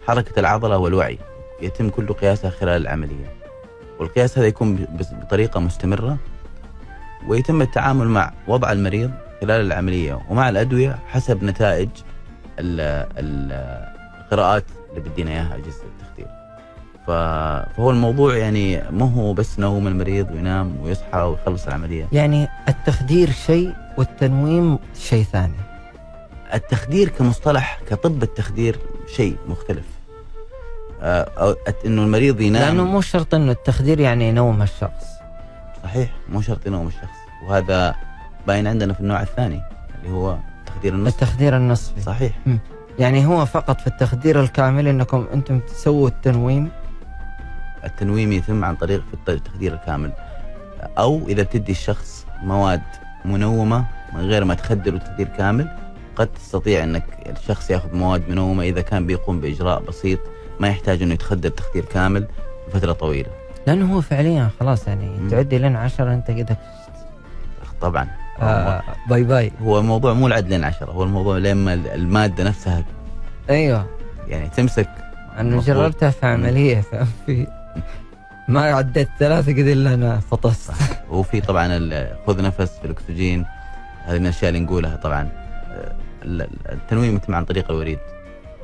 حركة 0.08 0.40
العضلة 0.40 0.78
والوعي. 0.78 1.20
يتم 1.62 1.90
كل 1.90 2.14
قياسها 2.14 2.50
خلال 2.50 2.82
العملية. 2.82 3.34
والقياس 4.00 4.38
هذا 4.38 4.48
يكون 4.48 4.76
ب- 4.76 4.98
بس- 4.98 5.14
بطريقة 5.14 5.60
مستمرة 5.60 6.18
ويتم 7.28 7.62
التعامل 7.62 8.08
مع 8.08 8.32
وضع 8.48 8.72
المريض 8.72 9.12
خلال 9.42 9.66
العملية 9.66 10.20
ومع 10.30 10.50
الأدوية 10.50 11.00
حسب 11.08 11.44
نتائج 11.44 11.90
ال- 12.60 13.08
ال- 13.18 13.86
القراءات 14.24 14.64
اللي 14.90 15.10
بدينا 15.10 15.32
إياها 15.32 15.56
اجهزه 15.56 15.84
التخدير. 15.84 16.28
فهو 17.08 17.92
الموضوع 17.92 18.36
يعني 18.38 18.82
ما 18.92 19.14
هو 19.14 19.34
بس 19.34 19.60
نوم 19.60 19.88
المريض 19.88 20.32
وينام 20.32 20.76
ويصحى 20.84 21.20
ويخلص 21.20 21.68
العملية. 21.68 22.08
يعني 22.12 22.48
التخدير 22.70 23.32
شيء 23.32 23.74
والتنويم 23.98 24.80
شيء 25.00 25.24
ثاني 25.24 25.54
التخدير 26.54 27.10
كمصطلح 27.10 27.80
كطب 27.90 28.24
التخدير 28.24 28.80
شيء 29.16 29.36
مختلف. 29.48 29.86
آه، 31.02 31.26
أو- 31.54 31.86
إنه 31.86 32.02
المريض 32.04 32.42
ينام 32.42 32.62
لأنه 32.64 32.84
مو 32.84 33.02
شرط 33.02 33.36
إنه 33.36 33.52
التخدير 33.52 34.00
يعني 34.00 34.28
ينوم 34.30 34.62
الشخص 34.62 35.06
صحيح 35.86 36.10
مو 36.30 36.42
شرط 36.42 36.68
ينوم 36.68 36.88
الشخص 36.88 37.18
وهذا 37.48 37.96
باين 38.48 38.68
عندنا 38.68 38.94
في 38.94 39.00
النوع 39.00 39.22
الثاني 39.22 39.62
اللي 39.96 40.16
هو 40.16 40.38
تخدير 40.66 40.94
النصف. 40.94 41.24
التخدير 41.24 41.58
النصفي. 41.58 42.02
صحيح. 42.02 42.32
يعني 43.00 43.26
هو 43.26 43.46
فقط 43.46 43.82
في 43.82 43.88
التخدير 43.88 44.42
الكامل 44.42 44.88
إنكم 44.88 45.28
أنتم 45.34 45.60
تسووا 45.60 46.08
التنويم؟ 46.08 46.70
التنويم 47.84 48.32
يتم 48.32 48.66
عن 48.66 48.76
طريق 48.76 49.04
في 49.08 49.14
الت- 49.14 49.30
التخدير 49.30 49.74
الكامل. 49.74 50.12
أو 50.98 51.28
إذا 51.28 51.44
بتدي 51.44 51.72
الشخص 51.72 52.26
مواد 52.44 52.82
منومة 53.26 53.86
من 54.14 54.20
غير 54.22 54.44
ما 54.46 54.54
تخدره 54.54 54.98
تخدير 54.98 55.28
كامل 55.28 55.68
قد 56.16 56.28
تستطيع 56.28 56.84
إنك 56.84 57.04
الشخص 57.40 57.70
ياخذ 57.72 57.96
مواد 57.96 58.30
منومة 58.30 58.64
إذا 58.64 58.82
كان 58.82 59.06
بيقوم 59.08 59.40
بإجراء 59.42 59.82
بسيط 59.82 60.20
ما 60.60 60.68
يحتاج 60.68 61.02
إنه 61.02 61.14
يتخدر 61.14 61.50
تخدير 61.50 61.86
كامل 61.86 62.28
لفترة 62.68 62.92
طويلة. 62.94 63.30
لأنه 63.68 63.94
هو 63.96 64.02
فعليا 64.02 64.50
خلاص 64.60 64.88
يعني. 64.88 65.30
تعدي 65.30 65.58
لين 65.58 65.76
عشرة 65.76 66.14
أنت 66.14 66.32
كده 66.32 66.58
طبعا. 67.82 68.08
آه 68.42 68.82
bye 69.10 69.24
bye. 69.24 69.52
هو 69.62 69.80
الموضوع 69.80 70.14
مو 70.14 70.28
العد 70.28 70.48
لين 70.50 70.64
عشرة 70.64 70.92
هو 70.92 71.04
الموضوع 71.04 71.38
لما 71.38 71.74
المادة 71.74 72.44
نفسها 72.44 72.84
أيوه. 73.50 73.86
يعني 74.28 74.50
تمسك. 74.50 74.90
أنا. 75.38 75.60
جربتها 75.62 76.10
في 76.10 76.26
عملية 76.26 76.82
في 77.26 77.48
ما 78.48 78.62
عديت 78.62 79.10
ثلاثة 79.20 79.52
كده 79.52 79.74
إلا 79.74 79.94
أنا 79.94 80.20
فطست. 80.20 80.72
وفي 81.10 81.42
طبعا 81.42 81.68
خذ 82.28 82.42
نفس 82.42 82.78
في 82.80 82.86
الأكسجين. 82.86 83.46
هذه 84.06 84.18
من 84.20 84.24
الأشياء 84.26 84.50
اللي 84.50 84.60
نقولها 84.62 84.96
طبعا. 84.96 85.30
ال- 86.24 86.50
التنويم 86.72 87.16
يتم 87.16 87.36
عن 87.36 87.46
طريق 87.46 87.72
الوريد 87.72 88.00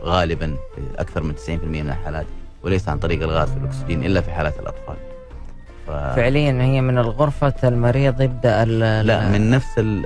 غالبا 0.04 0.56
في 0.76 0.82
أكثر 1.02 1.24
من 1.24 1.36
90% 1.36 1.50
من 1.82 1.90
الحالات. 1.90 2.26
وليس 2.64 2.90
عن 2.90 2.98
طريق 3.00 3.24
الغاز 3.24 3.50
في 3.50 3.58
الأكسجين 3.58 4.06
إلا 4.06 4.22
في 4.22 4.32
حالات 4.32 4.60
الأطفال. 4.60 4.96
ف... 5.88 5.92
فعليا 5.92 6.52
هي 6.64 6.82
من 6.82 6.98
الغرفة 6.98 7.54
المريض 7.64 8.22
يبدأ 8.22 8.64
ال- 8.64 9.08
لا 9.08 9.30
من 9.30 9.50
نفس 9.50 9.68
ال... 9.78 10.02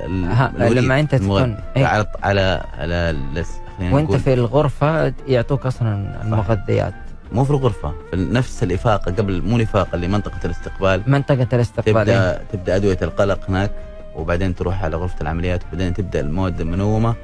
لما 0.75 0.99
أنت 0.99 1.15
تكون-. 1.15 1.57
إيه. 1.77 1.85
على 1.85 2.05
على 2.23 2.61
على 2.77 3.15
لس... 3.33 3.51
نقول 3.79 4.19
في 4.19 4.33
الغرفة 4.33 5.13
يعطوك 5.27 5.65
أصلا 5.65 6.21
المغذيات 6.23 6.93
مو 7.31 7.43
في 7.43 7.51
الغرفة 7.51 7.93
في 8.11 8.17
نفس 8.17 8.63
الإفاقة 8.63 9.11
قبل 9.11 9.41
مو 9.41 9.55
الإفاقة 9.55 9.95
اللي 9.95 10.07
منطقة 10.07 10.39
الاستقبال 10.45 11.01
منطقة 11.07 11.47
الاستقبال 11.53 12.09
إيه. 12.09 12.31
تبدا 12.31 12.41
تبدأ 12.53 12.75
أدوية 12.75 12.97
القلق 13.01 13.39
هناك 13.49 13.71
وبعدين 14.15 14.55
تروح 14.55 14.83
على 14.83 14.95
غرفة 14.97 15.21
العمليات 15.21 15.63
وبعدين 15.67 15.93
تبدأ 15.93 16.19
المواد 16.19 16.61
المنومة 16.61 17.15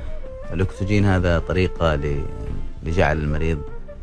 الأكسجين 0.53 1.05
هذا 1.05 1.39
طريقة 1.39 1.95
ل- 1.95 2.23
لجعل 2.83 3.17
المريض 3.17 3.61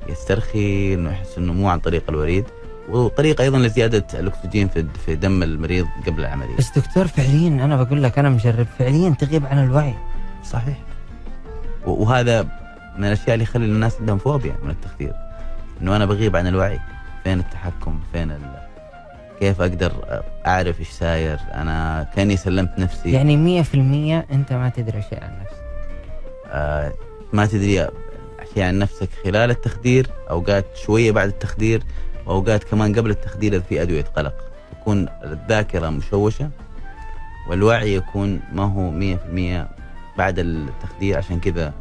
يسترخي 0.08 0.94
انه 0.94 1.10
يحس 1.10 1.38
إنه 1.38 1.52
مو 1.52 1.68
عن 1.68 1.78
طريق 1.78 2.02
الوريد 2.08 2.44
وطريقة 2.88 3.42
أيضا 3.44 3.58
لزيادة 3.58 4.06
الأكسجين 4.14 4.68
في 4.68 4.86
في 5.06 5.14
دم 5.14 5.42
المريض 5.42 5.86
قبل 6.06 6.20
العملية. 6.20 6.56
بس 6.56 6.78
دكتور 6.78 7.06
فعليا 7.06 7.48
أنا 7.48 7.82
بقول 7.82 8.02
لك 8.02 8.18
أنا 8.18 8.28
مجرب 8.28 8.66
فعليا 8.78 9.10
تغيب 9.10 9.46
عن 9.46 9.64
الوعي. 9.64 9.94
صحيح. 10.44 10.78
وهذا 11.86 12.42
من 12.98 13.04
الأشياء 13.04 13.34
اللي 13.34 13.42
يخلي 13.42 13.64
الناس 13.64 13.96
عندهم 14.00 14.18
فوبيا 14.18 14.56
من 14.64 14.70
التخدير. 14.70 15.12
إنه 15.82 15.96
أنا 15.96 16.06
بغيب 16.06 16.36
عن 16.36 16.46
الوعي. 16.46 16.80
فين 17.24 17.38
التحكم؟ 17.38 18.00
فين 18.12 18.30
ال... 18.30 18.40
كيف 19.40 19.60
أقدر 19.60 19.92
أعرف 20.46 20.80
إيش 20.80 20.88
ساير 20.88 21.38
أنا 21.54 22.06
كأني 22.16 22.36
سلمت 22.36 22.78
نفسي. 22.78 23.12
يعني 23.12 23.36
مية 23.36 23.62
في 23.62 23.74
المية 23.74 24.26
أنت 24.32 24.52
ما 24.52 24.68
تدري 24.68 25.02
شيء 25.02 25.24
عن 25.24 25.40
نفسك. 25.40 25.62
آه 26.50 26.92
ما 27.32 27.46
تدري 27.46 27.88
اشياء 28.52 28.68
عن 28.68 28.78
نفسك 28.78 29.08
خلال 29.24 29.50
التخدير 29.50 30.06
أوقات 30.30 30.66
شوية 30.76 31.12
بعد 31.12 31.28
التخدير 31.28 31.82
وأوقات 32.26 32.64
كمان 32.64 32.94
قبل 32.94 33.10
التخدير 33.10 33.52
إذا 33.52 33.62
في 33.62 33.82
أدوية 33.82 34.04
قلق. 34.04 34.34
تكون 34.80 35.08
الذاكرة 35.24 35.90
مشوشة 35.90 36.50
والوعي 37.50 37.94
يكون 37.94 38.40
ما 38.52 38.62
هو 38.62 39.16
100% 39.64 39.68
بعد 40.18 40.38
التخدير 40.38 41.16
عشان 41.16 41.40
كذا 41.40 41.72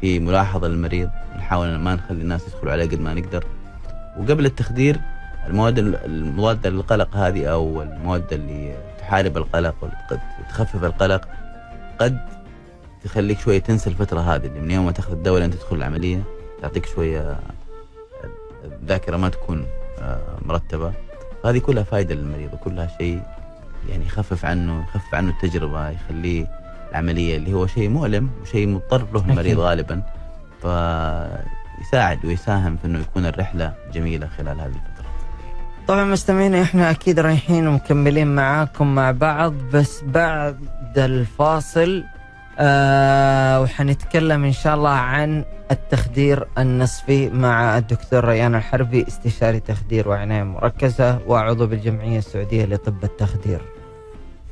في 0.00 0.18
ملاحظة 0.18 0.68
للمريض 0.68 1.10
نحاول 1.36 1.76
ما 1.76 1.94
نخلي 1.94 2.22
الناس 2.22 2.48
يدخلوا 2.48 2.72
عليه 2.72 2.84
قد 2.84 3.00
ما 3.00 3.14
نقدر. 3.14 3.44
وقبل 4.18 4.46
التخدير 4.46 5.00
المواد 5.46 5.78
المضاده 5.78 6.70
للقلق 6.70 7.16
هذه 7.16 7.46
أو 7.46 7.82
المواد 7.82 8.32
اللي 8.32 8.74
تحارب 8.98 9.36
القلق 9.36 9.74
وتخفف 10.40 10.84
القلق 10.84 11.28
قد 11.98 12.18
تخليك 13.06 13.40
شوية 13.40 13.58
تنسى 13.58 13.90
الفترة 13.90 14.20
هذه 14.20 14.46
اللي 14.46 14.60
من 14.60 14.70
يوم 14.70 14.86
ما 14.86 14.92
تاخذ 14.92 15.12
الدواء 15.12 15.40
لين 15.40 15.50
تدخل 15.50 15.76
العملية 15.76 16.22
تعطيك 16.62 16.86
شوية 16.86 17.36
الذاكرة 18.64 19.16
ما 19.16 19.28
تكون 19.28 19.66
آه، 19.98 20.20
مرتبة. 20.42 20.92
هذه 21.44 21.58
كلها 21.58 21.82
فائده 21.82 22.14
للمريض 22.14 22.52
وكلها 22.52 22.88
شيء 22.98 23.22
يعني 23.88 24.06
يخفف 24.06 24.44
عنه 24.44 24.82
يخفف 24.82 25.14
عنه 25.14 25.30
التجربة 25.30 25.90
يخليه 25.90 26.46
العملية 26.90 27.36
اللي 27.36 27.52
هو 27.52 27.66
شيء 27.66 27.88
مؤلم 27.88 28.30
وشيء 28.42 28.68
مضطر 28.68 29.06
له 29.14 29.20
المريض. 29.20 29.58
غالبا. 29.58 30.02
فيساعد 30.62 32.24
ويساهم 32.24 32.76
في 32.76 32.86
إنه 32.86 32.98
يكون 32.98 33.26
الرحلة 33.26 33.74
جميلة 33.92 34.26
خلال 34.26 34.60
هذه 34.60 34.66
الفترة. 34.66 35.06
طبعا 35.88 36.04
مستمعينا 36.04 36.62
إحنا 36.62 36.90
أكيد 36.90 37.20
رايحين 37.20 37.66
ومكملين 37.68 38.34
معاكم 38.34 38.94
مع 38.94 39.10
بعض 39.10 39.52
بس 39.52 40.02
بعد 40.02 40.58
الفاصل 40.96 42.04
آه 42.58 43.60
وحنتكلم 43.60 44.44
إن 44.44 44.52
شاء 44.52 44.74
الله 44.74 44.90
عن 44.90 45.44
التخدير 45.70 46.48
النصفي 46.58 47.30
مع 47.30 47.78
الدكتور 47.78 48.24
ريان 48.24 48.54
الحربي 48.54 49.04
استشاري 49.08 49.60
تخدير 49.60 50.08
وعناية 50.08 50.42
مركزة 50.42 51.18
وعضو 51.26 51.66
بالجمعية 51.66 52.18
السعودية 52.18 52.64
لطب 52.64 53.04
التخدير. 53.04 53.60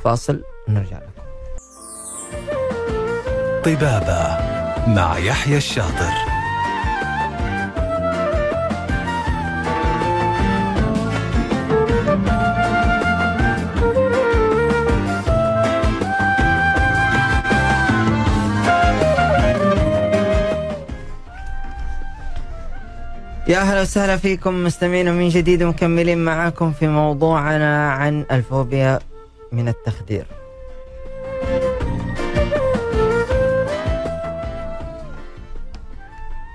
فاصل 0.05 0.43
ونرجع 0.69 0.97
لكم. 0.97 1.25
طبابة 3.65 4.39
مع 4.87 5.19
يحيى 5.19 5.57
الشاطر 5.57 6.34
يا 23.49 23.59
أهلا 23.59 23.83
وسهلا 23.83 24.17
فيكم 24.17 24.65
مستمعين 24.65 25.13
من 25.13 25.29
جديد 25.29 25.63
ومكملين 25.63 26.25
معاكم 26.25 26.73
في 26.73 26.89
موضوعنا 26.89 27.93
عن 27.93 28.25
الفوبيا 28.31 28.99
من 29.53 29.69
التخدير. 29.69 30.27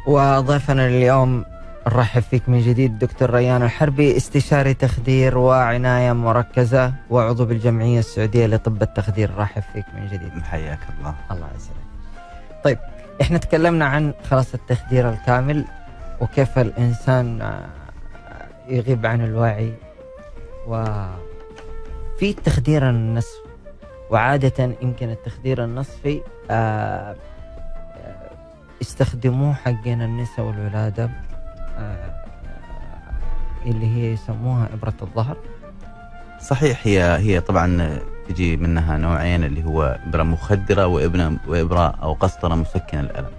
وضيفنا 0.08 0.88
اليوم 0.88 1.45
نرحب 1.88 2.21
فيك 2.21 2.49
من 2.49 2.62
جديد 2.62 2.99
دكتور 2.99 3.30
ريان 3.30 3.63
الحربي 3.63 4.17
استشاري 4.17 4.73
تخدير 4.73 5.38
وعناية 5.38 6.12
مركزة 6.13 6.93
وعضو 7.10 7.45
بالجمعية 7.45 7.99
السعودية 7.99 8.45
لطب 8.45 8.82
التخدير 8.82 9.32
رحب 9.38 9.63
فيك 9.73 9.86
من 9.95 10.08
جديد. 10.08 10.43
حياك 10.43 10.80
الله 10.99 11.15
الله 11.32 11.47
يسلمك. 11.56 11.89
طيب 12.63 12.78
إحنا 13.21 13.38
تكلمنا 13.38 13.86
عن 13.86 14.13
خلاص 14.30 14.54
التخدير 14.54 15.10
الكامل 15.10 15.65
وكيف 16.21 16.60
الإنسان 16.60 17.41
آه، 17.41 17.69
يغيب 18.67 19.05
عن 19.05 19.21
الوعي. 19.23 19.73
وفي 20.67 22.29
التخدير 22.29 22.89
النصفي 22.89 23.49
وعادة 24.10 24.71
يمكن 24.82 25.10
التخدير 25.10 25.63
النصفي 25.63 26.21
آه، 26.51 27.15
آه، 27.95 28.29
يستخدموه 28.82 29.53
حقين 29.53 30.01
النساء 30.01 30.45
والولادة 30.45 31.10
آه، 31.77 32.23
اللي 33.65 33.86
هي 33.86 34.13
يسموها 34.13 34.69
إبرة 34.73 34.93
الظهر. 35.01 35.38
صحيح 36.41 36.79
هي 36.84 37.17
هي 37.17 37.41
طبعا 37.41 37.99
تجي 38.29 38.58
منها 38.58 38.97
نوعين 38.97 39.43
اللي 39.43 39.65
هو 39.65 39.97
وابره 40.86 41.39
وإبرة 41.47 41.88
أو 42.01 42.13
قسطرة 42.13 42.55
مسكنة 42.55 43.01
للألم. 43.01 43.25
مم. 43.25 43.38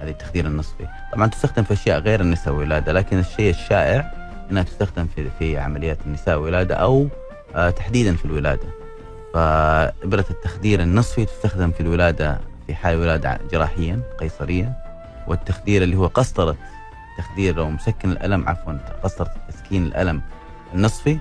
هذه 0.00 0.10
التخدير 0.10 0.46
النصفي. 0.46 0.86
طبعا 1.12 1.26
تستخدم 1.26 1.62
في 1.62 1.72
أشياء 1.72 1.98
غير 1.98 2.20
النساء 2.20 2.54
والولادة 2.54 2.92
لكن 2.92 3.18
الشيء 3.18 3.50
الشائع 3.50 4.12
انها 4.50 4.62
تستخدم 4.62 5.06
في 5.06 5.30
في 5.38 5.58
عمليات 5.58 5.98
النساء 6.06 6.36
والولادة 6.36 6.74
أو 6.74 7.08
آه 7.54 7.70
تحديدا 7.70 8.16
في 8.16 8.24
الولادة. 8.24 8.68
فإبرة 9.34 10.24
التخدير 10.30 10.82
النصفي 10.82 11.24
تستخدم 11.24 11.70
في 11.70 11.80
الولادة 11.80 12.38
في 12.66 12.74
حال 12.74 12.96
ولاده 13.00 13.38
جراحيا 13.52 14.00
قيصريا 14.20 14.72
والتخدير 15.26 15.82
اللي 15.82 15.96
هو 15.96 16.06
قسطرة 16.06 16.56
تخدير 17.18 17.60
أو 17.60 17.70
مسكن 17.70 18.10
الألم 18.10 18.48
عفوا 18.48 18.72
قسطرة 19.02 19.30
تسكين 19.48 19.86
الألم 19.86 20.22
النصفي. 20.74 21.18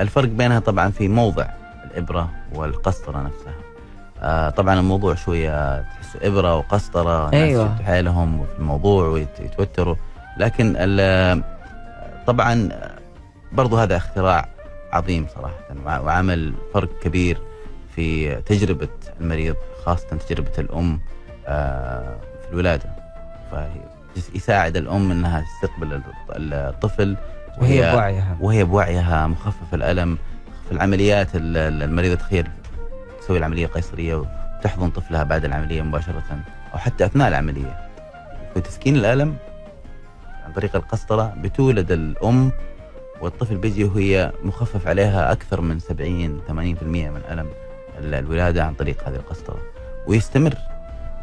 الفرق 0.00 0.28
بينها 0.28 0.58
طبعا 0.58 0.90
في 0.90 1.08
موضع 1.08 1.46
الإبرة 1.84 2.30
والقسطرة 2.54 3.18
نفسها. 3.22 3.54
آه 4.20 4.50
طبعا 4.50 4.80
الموضوع 4.80 5.14
شوية 5.14 5.84
إبرة 6.22 6.56
وقسطرة 6.56 7.24
ناس 7.24 7.34
أيوة. 7.34 7.64
يشدوا 7.72 7.84
حيلهم 7.86 8.44
في 8.46 8.58
الموضوع 8.58 9.06
ويتوتروا. 9.08 9.94
لكن 10.38 10.72
طبعا 12.26 12.68
برضو 13.52 13.76
هذا 13.76 13.96
اختراع 13.96 14.48
عظيم 14.92 15.26
صراحة 15.34 15.54
وع- 15.86 15.98
وعمل 16.00 16.52
فرق 16.74 16.98
كبير 17.02 17.38
في 17.94 18.34
تجربة 18.34 18.88
المريض 19.20 19.56
خاصة 19.84 20.06
تجربة 20.28 20.50
الأم 20.58 21.00
آه 21.46 22.16
في 22.46 22.50
الولادة. 22.52 22.90
فيساعد 24.14 24.76
الأم 24.76 25.10
إنها 25.10 25.44
تستقبل 25.62 26.00
الطفل. 26.36 27.16
وهي 27.58 27.92
بوعيها. 27.92 28.36
وهي 28.40 28.64
بوعيها 28.64 29.26
مخفف 29.26 29.74
الألم 29.74 30.18
في 30.66 30.72
العمليات 30.72 31.36
ال- 31.36 31.56
ال- 31.56 31.82
المريضة 31.82 32.14
تخيل 32.14 32.48
تسوي 33.20 33.38
العملية 33.38 33.66
القيصرية 33.66 34.24
وتحضن 34.62 34.90
طفلها 34.90 35.22
بعد 35.22 35.44
العملية 35.44 35.82
مباشرة 35.82 36.22
أو 36.74 36.78
حتى 36.78 37.04
أثناء 37.04 37.28
العملية. 37.28 37.88
في 38.54 38.60
تسكين 38.60 38.96
الألم 38.96 39.36
عن 40.44 40.52
طريق 40.52 40.76
القسطرة 40.76 41.34
بتولد 41.38 41.92
الأم 41.92 42.52
والطفل 43.20 43.56
بيجي 43.56 43.84
وهي 43.84 44.32
مخفف 44.42 44.86
عليها 44.86 45.32
أكثر 45.32 45.60
من 45.60 45.78
70 45.78 46.40
80% 46.48 46.50
من 46.82 47.20
ألم 47.30 47.46
ال- 47.98 48.14
الولادة 48.14 48.64
عن 48.64 48.74
طريق 48.74 49.08
هذه 49.08 49.14
القسطرة. 49.16 49.58
ويستمر 50.06 50.54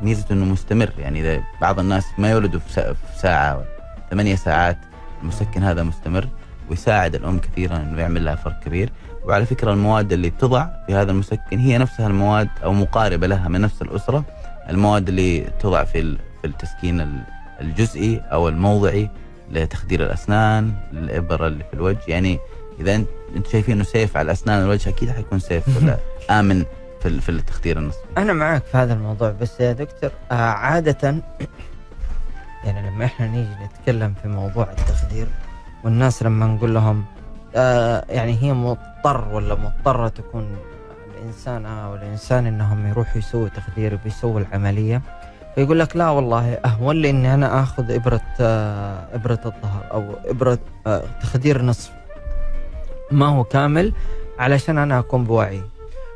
ميزته 0.02 0.34
إنه 0.34 0.46
مستمر 0.46 0.90
يعني 1.00 1.20
إذا 1.22 1.44
بعض 1.62 1.80
الناس 1.80 2.06
ما 2.18 2.32
يولدوا 2.32 2.60
في 2.60 2.74
سا- 2.74 2.94
في 2.94 3.20
ساعة 3.20 3.52
أو 3.54 3.62
ثمانية 4.12 4.36
ساعات 4.36 4.78
المسكن 5.22 5.64
هذا 5.64 5.84
مستمر 5.84 6.28
ويساعد 6.70 7.16
الأم 7.16 7.40
كثيرا 7.40 7.78
إنه 7.78 8.02
يعمل 8.02 8.26
لها 8.26 8.36
فرق 8.36 8.60
كبير. 8.60 8.90
وعلى 9.26 9.46
فكرة 9.46 9.74
المواد 9.74 10.14
اللي 10.14 10.30
تضع 10.30 10.68
في 10.88 10.96
هذا 10.96 11.12
المسكن 11.12 11.60
هي 11.60 11.78
نفسها 11.78 12.08
المواد 12.08 12.50
أو 12.64 12.74
مقاربة 12.74 13.28
لها 13.28 13.48
من 13.48 13.62
نفس 13.62 13.82
الأسرة 13.82 14.24
المواد 14.70 15.08
اللي 15.10 15.40
تضع 15.60 15.84
في 15.84 16.18
في 16.42 16.48
التسكين 16.48 17.02
ال- 17.02 17.24
الجزئي 17.62 18.22
أو 18.32 18.50
الموضعي 18.50 19.10
لتخدير 19.52 20.04
الأسنان 20.04 20.74
الإبرة 20.94 21.48
اللي 21.48 21.64
في 21.64 21.74
الوجه. 21.74 22.00
يعني 22.08 22.40
إذا 22.80 22.96
انت 22.96 23.08
أنت 23.36 23.48
شايفين 23.48 23.76
إنه 23.76 23.84
سيف 23.84 24.18
على 24.18 24.26
الاسنان 24.26 24.62
والوجه 24.62 24.90
أكيد 24.90 25.10
حيكون 25.12 25.40
سيف 25.40 25.64
ولا 25.78 25.98
آمن 26.30 26.66
في 27.02 27.22
في 27.22 27.30
التخدير 27.30 27.78
النصفي 27.80 28.04
أنا 28.18 28.34
معك 28.34 28.64
في 28.64 28.78
هذا 28.78 28.94
الموضوع 28.94 29.32
بس 29.42 29.60
يا 29.60 29.72
دكتور 29.72 30.12
آه 30.32 30.34
عادة 30.36 31.16
يعني 32.64 32.90
لما 32.90 33.06
إحنا 33.06 33.28
نيجي 33.28 33.50
نتكلم 33.66 34.14
في 34.22 34.28
موضوع 34.28 34.68
التخدير 34.72 35.28
والناس 35.84 36.24
لما 36.24 36.46
نقول 36.46 36.74
لهم 36.74 37.06
آه 37.56 38.06
يعني 38.10 38.38
هي 38.44 38.54
مضطر 38.54 39.28
ولا 39.34 39.56
مضطرة 39.56 40.08
تكون 40.08 40.58
الإنسان 41.18 41.66
أو 41.66 41.96
الإنسان 41.96 42.46
إنهم 42.46 42.88
يروحوا 42.88 43.18
يسووا 43.18 43.48
تخدير 43.48 43.96
بيسووا 43.96 44.40
العملية. 44.40 45.02
فيقول 45.56 45.80
لك 45.80 45.96
لا 45.96 46.10
والله 46.10 46.54
أهون 46.54 46.96
لي 46.96 47.10
إني 47.10 47.34
أنا 47.34 47.64
آخذ 47.64 47.92
إبرة 47.92 48.22
آه 48.42 49.08
إبرة 49.14 49.40
الظهر 49.46 49.84
أو 49.92 50.14
إبرة 50.26 50.60
آه 50.88 51.04
تخدير 51.22 51.62
نصف. 51.62 51.92
ما 53.12 53.26
هو 53.28 53.44
كامل؟ 53.44 53.94
علشان 54.40 54.78
أنا 54.78 55.00
أكون 55.00 55.24
بوعي. 55.24 55.62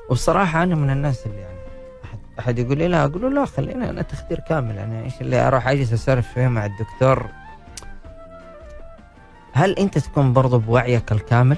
وبصراحة 0.10 0.63
أنا 0.63 0.76
من 0.76 0.89
الناس 0.89 1.26
اللي 1.26 1.38
يعني 1.41 1.58
أحد, 2.04 2.19
أحد 2.39 2.60
يقول 2.60 2.78
لي 2.78 2.88
لا 2.88 3.04
أقول 3.04 3.22
له 3.22 3.30
لا 3.30 3.46
خلينا 3.46 3.89
أنا 3.89 4.02
تخدير 4.02 4.39
كامل. 4.39 4.78
أنا 4.80 5.04
إيش 5.04 5.22
اللي 5.22 5.48
أروح 5.48 5.67
أجلس 5.67 5.93
أسولف 5.93 6.34
شوية 6.34 6.48
مع 6.48 6.65
الدكتور؟ 6.65 7.28
هل 9.54 9.72
أنت 9.72 9.98
تكون 9.98 10.34
برضو 10.34 10.60
بوعيك 10.60 11.12
الكامل 11.12 11.58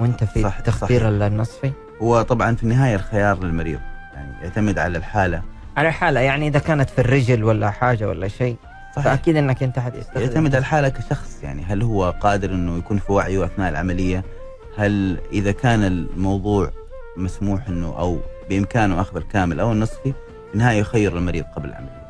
وأنت 0.00 0.24
في 0.24 0.42
صح- 0.42 0.58
التخدير 0.58 1.00
صحيح. 1.00 1.08
النصفي؟ 1.22 1.72
هو 2.02 2.22
طبعا 2.22 2.54
في 2.54 2.62
النهاية 2.62 2.94
الخيار 2.94 3.44
للمريض 3.44 3.80
يعني 4.14 4.32
يعتمد 4.42 4.78
على 4.78 4.98
الحالة 4.98 5.42
على 5.76 5.92
حالة 5.92 6.20
يعني 6.20 6.48
إذا 6.48 6.58
كانت 6.58 6.90
في 6.90 6.98
الرجل 7.00 7.44
ولا 7.44 7.70
حاجة 7.70 8.08
ولا 8.08 8.28
شيء 8.28 8.56
صحيح 8.96 9.04
فأكيد 9.04 9.36
أنك 9.36 9.62
أنت 9.62 9.78
حتستخدم 9.78 10.20
يعتمد 10.20 10.54
على 10.54 10.58
الحالة 10.58 10.88
كشخص 10.88 11.42
يعني 11.42 11.62
هل 11.64 11.82
هو 11.82 12.10
قادر 12.20 12.50
إنه 12.50 12.78
يكون 12.78 12.98
في 12.98 13.12
وعيه 13.12 13.44
اثناء 13.44 13.68
العملية؟ 13.70 14.24
هل 14.78 15.18
إذا 15.32 15.52
كان 15.52 15.82
الموضوع 15.84 16.70
مسموح 17.16 17.68
إنه 17.68 17.86
أو 17.98 18.18
بإمكانه 18.48 19.00
أخذ 19.00 19.16
الكامل 19.16 19.60
أو 19.60 19.72
النصفي 19.72 20.12
في 20.48 20.54
النهاية 20.54 20.78
يخير 20.78 21.16
المريض 21.18 21.44
قبل 21.56 21.68
العملية. 21.68 22.02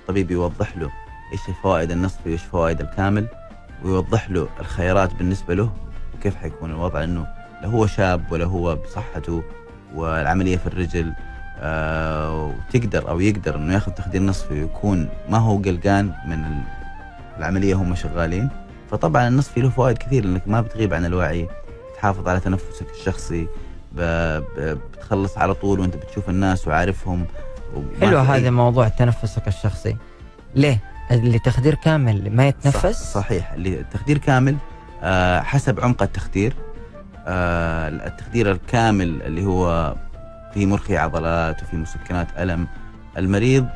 الطبيب 0.00 0.30
يوضح 0.30 0.76
له 0.76 0.90
إيش 1.32 1.40
فوائد 1.62 1.90
النصفي 1.90 2.28
وإيش 2.28 2.42
فوائد 2.42 2.80
الكامل 2.80 3.26
ويوضح 3.84 4.30
له 4.30 4.48
الخيارات 4.60 5.14
بالنسبة 5.14 5.54
له 5.54 5.70
وكيف 6.14 6.36
حيكون 6.36 6.70
الوضع؟ 6.70 7.04
انه 7.04 7.26
لا 7.62 7.68
هو 7.68 7.86
شاب 7.86 8.32
ولا 8.32 8.44
هو 8.44 8.76
بصحته 8.76 9.42
والعملية 9.94 10.56
في 10.56 10.66
الرجل 10.66 11.12
آه 11.60 12.52
وتقدر 12.68 13.08
أو 13.08 13.20
يقدر 13.20 13.56
إنه 13.56 13.74
ياخذ 13.74 13.92
تخدير 13.92 14.22
نصفي 14.22 14.54
ويكون 14.62 15.08
ما 15.28 15.38
هو 15.38 15.56
قلقان 15.58 16.12
من 16.26 16.32
ال- 16.44 16.62
العملية 17.38 17.74
هم 17.74 17.94
شغالين. 17.94 18.48
فطبعا 18.90 19.28
النصفي 19.28 19.60
له 19.60 19.68
فوائد 19.70 19.98
كثير 19.98 20.24
لأنك 20.24 20.42
ما 20.48 20.60
بتغيب 20.60 20.94
عن 20.94 21.04
الوعي 21.04 21.48
تحافظ 21.96 22.28
على 22.28 22.40
تنفسك 22.40 22.86
الشخصي 22.90 23.48
بتخلص 23.96 25.38
على 25.38 25.54
طول 25.54 25.80
وأنت 25.80 25.96
بتشوف 25.96 26.28
الناس 26.28 26.68
وعارفهم. 26.68 27.26
حلو 28.00 28.18
هذا 28.18 28.50
موضوع 28.50 28.88
تنفسك 28.88 29.48
الشخصي. 29.48 29.96
ليه؟ 30.54 30.80
اللي 31.10 31.38
تخدير 31.38 31.74
كامل 31.74 32.36
ما 32.36 32.48
يتنفس؟ 32.48 33.02
صح 33.02 33.12
صحيح 33.20 33.52
اللي 33.52 33.80
التخدير 33.80 34.18
كامل 34.18 34.56
آه 35.02 35.40
حسب 35.40 35.80
عمق 35.80 36.02
التخدير. 36.02 36.54
آه 37.26 37.88
التخدير 37.88 38.50
الكامل 38.52 39.22
اللي 39.22 39.44
هو 39.44 39.94
فيه 40.54 40.66
مرخي 40.66 40.96
عضلات 40.96 41.62
وفي 41.62 41.76
مسكنات 41.76 42.26
ألم 42.38 42.66
المريض 43.18 43.66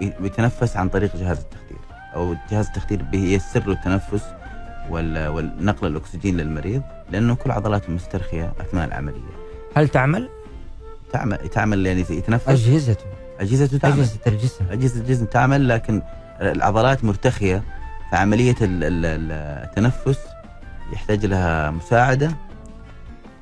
بي- 0.00 0.12
بيتنفس 0.20 0.76
عن 0.76 0.88
طريق 0.88 1.16
جهاز 1.16 1.38
التخدير. 1.38 1.78
أو 2.14 2.34
جهاز 2.50 2.66
التخدير 2.66 3.02
بيسر 3.02 3.66
له 3.66 3.72
التنفس 3.72 4.22
والنقل 4.90 5.86
الأكسجين 5.86 6.36
للمريض 6.36 6.82
لأنه 7.10 7.34
كل 7.34 7.50
عضلاته 7.50 7.92
مسترخية 7.92 8.52
أثناء 8.60 8.84
العملية. 8.88 9.28
هل 9.76 9.88
تعمل؟ 9.88 10.28
تعمل 11.12 11.36
تعمل 11.36 11.86
يعني 11.86 12.00
يتنفس؟ 12.10 12.48
اجهزته 12.48 13.04
أجهزته 13.40 13.78
تعمل. 13.78 13.94
أجهزة 13.94 14.18
الجسم. 14.26 14.64
أجهزة 14.70 15.00
الجسم 15.00 15.24
تعمل 15.24 15.68
لكن 15.68 16.02
العضلات 16.40 17.04
مرتخية 17.04 17.62
فعملية 18.12 18.56
ال- 18.60 18.84
ال- 18.84 19.06
ال- 19.06 19.32
التنفس 19.68 20.18
يحتاج 20.92 21.26
لها 21.26 21.70
مساعدة 21.70 22.30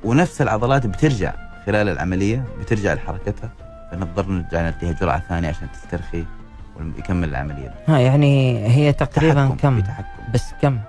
ونفس 0.03 0.41
العضلات 0.41 0.87
بترجع 0.87 1.33
خلال 1.65 1.89
العملية 1.89 2.43
بترجع 2.59 2.93
لحركتها 2.93 3.49
فنضطر 3.91 4.29
نرجع 4.31 4.61
نعطيها 4.61 4.91
جرعة 4.91 5.23
ثانية 5.29 5.49
عشان 5.49 5.67
تسترخي 5.73 6.25
ويكمل 6.79 7.29
العملية. 7.29 7.73
ها 7.87 7.99
يعني 7.99 8.65
هي 8.67 8.93
تقريبا 8.93 9.47
كم؟ 9.61 9.79
تحكم. 9.79 10.31
بس 10.33 10.43
كم؟ 10.61 10.79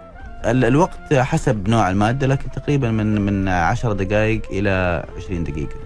ال- 0.44 0.64
الوقت 0.64 1.14
حسب 1.14 1.68
نوع 1.68 1.90
المادة 1.90 2.26
لكن 2.26 2.50
تقريبا 2.50 2.90
من 2.90 3.20
من 3.20 3.48
10 3.48 3.92
دقائق 3.92 4.42
إلى 4.50 5.04
20 5.16 5.44
دقيقة 5.44 5.76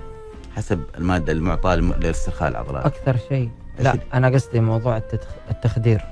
حسب 0.56 0.80
المادة 0.98 1.32
المعطاة 1.32 1.74
لم- 1.76 1.92
لاسترخاء 1.92 2.48
العضلات. 2.48 2.84
أكثر 2.86 3.16
شيء. 3.28 3.50
لا. 3.78 3.94
أنا 4.14 4.28
قصدي 4.28 4.60
موضوع 4.60 4.98
التدخ- 4.98 5.50
التخدير 5.50 6.04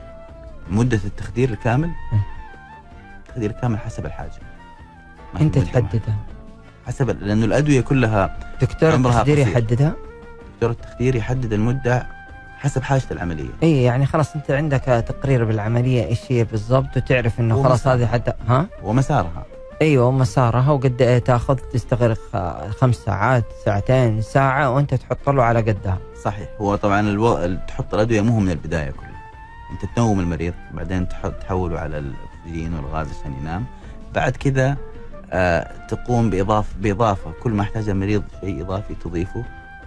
مدة 0.70 1.00
التخدير 1.04 1.50
الكامل 1.50 1.88
إيه. 2.12 2.20
التخدير 3.26 3.50
الكامل 3.50 3.78
حسب 3.78 4.06
في 4.06 5.42
أنت. 5.58 5.58
تحددها 5.58 6.16
حسب 6.86 7.10
لأنه 7.22 7.44
الأدوية 7.44 7.80
كلها 7.80 8.36
دكتور 8.60 8.94
التخدير. 9.34 9.38
يحددها 9.38 9.92
دكتور 10.54 10.70
التخدير 10.70 11.16
يحدد 11.16 11.52
المدة 11.52 12.06
حسب 12.58 12.82
حاجة 12.82 13.02
العملية 13.10 13.48
اي 13.62 13.82
يعني 13.82 14.06
خلاص 14.06 14.34
أنت 14.36 14.50
عندك 14.50 14.80
تقرير 15.08 15.44
بالعملية 15.44 16.04
إيش 16.06 16.20
هي 16.32 16.44
بالضبط 16.44 16.96
وتعرف 16.96 17.40
إنه 17.40 17.62
خلاص. 17.62 17.86
هذه 17.86 18.06
حتى 18.06 18.32
ها 18.48 18.66
ومسارها 18.82 19.44
أيوه 19.82 20.10
مسارها 20.10 20.70
وقد 20.72 21.22
تأخذ 21.26 21.54
تستغرق 21.56 22.18
خ- 22.32 22.70
خمس 22.80 22.96
ساعات 22.96 23.44
ساعتين 23.64 24.22
ساعة 24.22 24.70
وأنت 24.70 24.94
تحط 24.94 25.28
له 25.30 25.42
على 25.42 25.60
قدها. 25.60 25.98
صحيح. 26.24 26.48
هو 26.60 26.76
طبعا 26.76 27.00
ألو... 27.00 27.38
ال- 27.38 27.66
تحط 27.66 27.94
الأدوية 27.94 28.20
مو 28.20 28.40
من 28.40 28.50
البداية 28.50 28.90
كلها. 28.90 29.20
أنت 29.72 29.96
تنوم 29.96 30.20
المريض 30.20 30.54
بعدين 30.74 31.08
تحط 31.08 31.32
تحوله 31.32 31.78
على 31.80 31.98
الأكسجين 31.98 32.74
والغاز 32.74 33.06
عشان 33.20 33.32
ينام. 33.40 33.64
بعد 34.14 34.36
كذا 34.36 34.76
آه 35.32 35.86
تقوم 35.88 36.30
باضافه 36.30 36.74
بإضافة. 36.80 37.30
كل 37.42 37.50
ما 37.50 37.62
احتاج 37.62 37.88
المريض 37.88 38.22
شيء 38.40 38.62
إضافي 38.62 38.94
تضيفه 38.94 39.44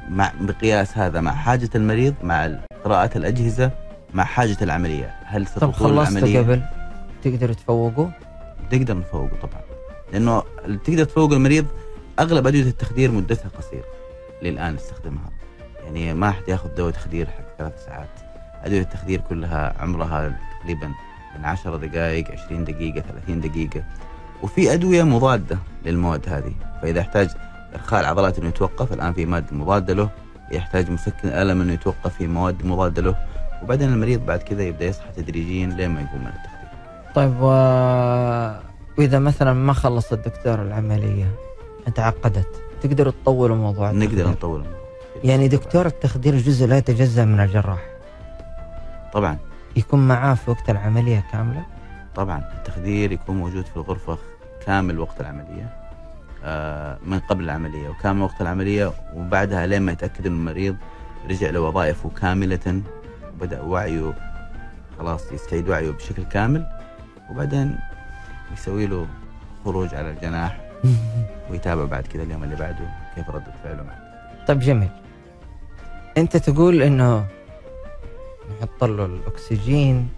مع 0.10 0.32
بقياس 0.41 0.97
هذا 0.97 1.21
مع 1.21 1.32
حاجة 1.32 1.69
المريض 1.75 2.13
مع 2.23 2.51
قراءة 2.86 3.17
الأجهزة 3.17 3.71
مع 4.13 4.23
حاجة 4.23 4.58
العملية. 4.62 5.15
هل 5.25 5.45
طب 5.45 5.51
ستطول 5.51 5.73
خلصت 5.73 6.12
العملية؟ 6.17 6.39
قبل؟ 6.39 6.62
تقدر 7.23 7.53
تفوقه؟ 7.53 8.12
تقدر 8.71 8.97
نفوقه 8.97 9.36
طبعا. 9.41 9.62
لأنه 10.13 10.43
تقدر 10.83 11.03
تفوق 11.03 11.31
المريض 11.31 11.65
أغلب 12.19 12.47
أدوية 12.47 12.63
التخدير 12.63 13.11
مدتها 13.11 13.49
قصيرة. 13.57 13.85
للآن 14.41 14.75
نستخدمها 14.75 15.29
يعني 15.83 16.13
ما 16.13 16.31
حد 16.31 16.43
ياخذ 16.47 16.69
دواء 16.75 16.91
تخدير 16.91 17.27
حق 17.27 17.57
ثلاث 17.57 17.85
ساعات. 17.85 18.09
أدوية 18.63 18.81
التخدير 18.81 19.21
كلها 19.29 19.75
عمرها 19.79 20.39
تقريبا 20.61 20.87
من 21.37 21.45
10 21.45 21.77
دقائق 21.77 22.31
20 22.31 22.63
دقيقة 22.63 23.01
30 23.01 23.41
دقيقة. 23.41 23.83
وفي 24.43 24.73
أدوية 24.73 25.03
مضادة 25.03 25.57
للمواد 25.85 26.29
هذه. 26.29 26.53
فإذا 26.81 27.01
احتاج 27.01 27.29
إرخاء 27.75 27.99
العضلات 27.99 28.39
إنه 28.39 28.47
يتوقف 28.47 28.93
الآن 28.93 29.13
في 29.13 29.25
ماده 29.25 29.55
مضادة 29.55 29.93
له. 29.93 30.09
يحتاج 30.51 30.91
مسكن 30.91 31.29
ألم 31.29 31.61
إنه 31.61 31.73
يتوقف 31.73 32.15
في 32.15 32.27
مواد 32.27 32.65
مضادة 32.65 33.01
له. 33.01 33.15
وبعدين 33.63 33.93
المريض 33.93 34.25
بعد 34.25 34.39
كذا 34.39 34.63
يبدأ 34.63 34.85
يصحى 34.85 35.11
تدريجيا 35.15 35.67
لين 35.67 35.89
ما 35.89 36.01
يقوم 36.01 36.21
من 36.21 36.27
التخدير. 36.27 36.69
طيب. 37.15 38.72
وإذا 38.97 39.19
مثلا 39.19 39.53
ما 39.53 39.73
خلص 39.73 40.13
الدكتور 40.13 40.62
العملية 40.62 41.36
تعقدت 41.95 42.47
تقدر 42.82 43.10
تطول 43.10 43.51
موضوع 43.51 43.91
نقدر. 43.91 44.27
نطول 44.27 44.60
الموضوع. 44.60 44.79
يعني 45.23 45.47
دكتور 45.47 45.86
التخدير 45.86 46.38
جزء 46.38 46.67
لا 46.67 46.77
يتجزأ 46.77 47.25
من 47.25 47.39
الجراح 47.39 47.79
طبعا. 49.13 49.38
يكون 49.75 50.08
معاه 50.08 50.34
في 50.34 50.51
وقت 50.51 50.69
العملية 50.69 51.23
كاملة؟ 51.32 51.65
طبعا. 52.15 52.43
التخدير 52.58 53.12
يكون 53.12 53.38
موجود 53.38 53.65
في 53.65 53.77
الغرفة 53.77 54.17
كامل 54.65 54.99
وقت 54.99 55.21
العملية. 55.21 55.73
آه، 56.43 56.97
من 57.06 57.19
قبل 57.19 57.43
العملية. 57.43 57.89
وكامل 57.89 58.21
وقت 58.21 58.41
العملية 58.41 58.91
وبعدها 59.15 59.67
لين 59.67 59.82
ما 59.82 59.91
يتأكد 59.91 60.25
أن 60.25 60.32
المريض 60.34 60.75
رجع 61.29 61.49
لوظائفه 61.49 62.10
كاملة. 62.10 62.82
وبدأ 63.34 63.62
وعيه 63.62 64.13
خلاص 64.99 65.32
يستعيد 65.32 65.69
وعيه 65.69 65.91
بشكل 65.91 66.23
كامل. 66.23 66.65
وبعدين 67.32 67.77
يسوي 68.53 68.88
له 68.88 69.08
خروج 69.65 69.95
على 69.95 70.10
الجناح 70.10 70.62
ويتابع 71.51 71.86
بعد 71.86 72.08
كذا 72.08 72.23
اليوم 72.23 72.43
اللي 72.43 72.56
بعده 72.56 72.89
كيف 73.15 73.29
ردة 73.29 73.53
فعله 73.63 73.84
معه 73.84 74.03
طيب 74.47 74.60
جميل. 74.60 74.89
أنت 76.17 76.38
تقول 76.38 76.82
إنه 76.82 77.25
نحط 78.49 78.84
له 78.84 79.06
الأكسجين. 79.06 80.10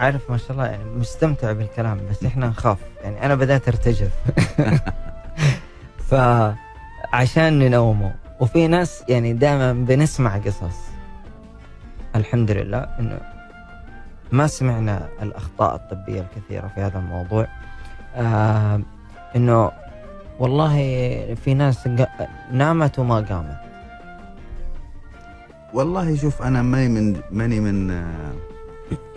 عارف 0.00 0.30
ما 0.30 0.36
شاء 0.36 0.52
الله 0.52 0.66
يعني 0.66 0.84
مستمتع 0.84 1.52
بالكلام 1.52 2.00
بس 2.10 2.24
إحنا 2.24 2.46
نخاف. 2.46 2.78
يعني 3.02 3.26
أنا 3.26 3.34
بدأت 3.34 3.68
أرتجف. 3.68 4.10
فعشان 6.10 7.58
ننومه. 7.58 8.14
وفي 8.40 8.66
ناس 8.66 9.04
يعني 9.08 9.32
دائما 9.32 9.72
بنسمع 9.72 10.36
قصص. 10.36 10.76
الحمد 12.16 12.50
لله 12.50 12.78
إنه 12.78 13.31
ما 14.32 14.46
سمعنا 14.46 15.08
الأخطاء 15.22 15.74
الطبية 15.74 16.20
الكثيرة 16.20 16.70
في 16.74 16.80
هذا 16.80 16.98
الموضوع. 16.98 17.46
آه 18.16 18.80
إنه 19.36 19.70
والله 20.38 20.74
في 21.44 21.54
ناس 21.54 21.88
نامت 22.52 22.98
وما 22.98 23.14
قامت. 23.20 23.56
والله 25.74 26.16
شوف 26.16 26.42
أنا 26.42 26.62
ماني 26.62 26.88
من 26.88 27.20
ماني 27.30 27.60
من 27.60 27.90
آه، 27.90 28.32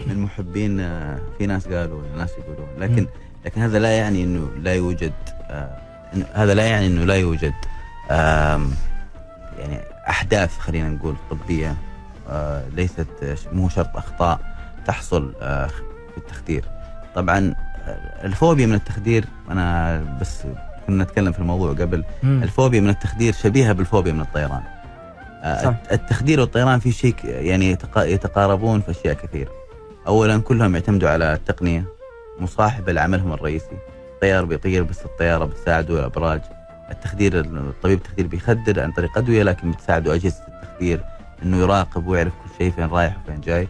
من 0.07 0.19
محبين 0.19 0.79
آه، 0.79 1.19
في 1.37 1.45
ناس 1.45 1.67
قالوا 1.67 2.01
ناس 2.17 2.31
يقولون. 2.31 2.67
لكن. 2.77 3.07
لكن 3.45 3.61
هذا 3.61 3.79
لا 3.79 3.97
يعني 3.97 4.23
إنه 4.23 4.49
لا 4.61 4.73
يوجد 4.73 5.13
آه، 5.49 5.77
هذا 6.33 6.53
لا 6.53 6.65
يعني 6.65 6.87
إنه 6.87 7.03
لا 7.05 7.15
يوجد 7.15 7.53
آم، 8.11 8.71
يعني 9.59 9.79
أحداث 10.09 10.57
خلينا 10.59 10.89
نقول 10.89 11.15
طبية 11.29 11.75
آه، 12.29 12.67
ليست 12.69 13.07
آه، 13.23 13.37
مو 13.53 13.69
شرط 13.69 13.97
أخطاء. 13.97 14.54
تحصل 14.85 15.33
آه، 15.41 15.67
في 15.67 16.17
التخدير 16.17 16.65
طبعا 17.15 17.55
آه، 17.87 18.25
الفوبيا 18.25 18.65
من 18.65 18.73
التخدير 18.73 19.25
أنا 19.51 19.97
بس 20.21 20.43
كنا 20.87 21.03
نتكلم 21.03 21.31
في 21.31 21.39
الموضوع 21.39 21.69
قبل 21.73 22.03
مم. 22.23 22.43
الفوبيا 22.43 22.79
من 22.81 22.89
التخدير 22.89 23.33
شبيهة 23.33 23.73
بالفوبيا 23.73 24.11
من 24.13 24.21
الطيران. 24.21 24.61
آه، 25.43 25.63
صح. 25.63 25.73
التخدير 25.91 26.39
والطيران 26.39 26.79
في 26.79 26.91
شيء 26.91 27.15
يعني 27.23 27.71
يتقا- 27.77 27.97
يتقاربون 28.05 28.81
في 28.81 28.91
أشياء 28.91 29.13
كثير. 29.13 29.47
اولا 30.07 30.37
كلهم 30.41 30.75
يعتمدوا 30.75 31.09
على 31.09 31.33
التقنية 31.33 31.85
مصاحبه 32.39 32.91
لعملهم 32.91 33.33
الرئيسي. 33.33 33.77
الطيار 34.15 34.45
بيطير 34.45 34.83
بس 34.83 35.05
الطيارة 35.05 35.45
بتساعده 35.45 35.99
الابراج. 35.99 36.41
التخدير 36.91 37.39
الطبيب 37.39 37.97
التخدير 37.97 38.27
بيخدر 38.27 38.79
عن 38.83 38.91
طريق 38.91 39.17
أدوية 39.17 39.43
لكن 39.43 39.71
بتساعده 39.71 40.13
أجهزة 40.13 40.43
التخدير 40.47 41.03
إنه 41.43 41.57
يراقب 41.57 42.07
ويعرف 42.07 42.33
كل 42.33 42.49
شيء 42.57 42.71
فين 42.71 42.85
رايح 42.85 43.17
وفين 43.23 43.41
جاي. 43.41 43.67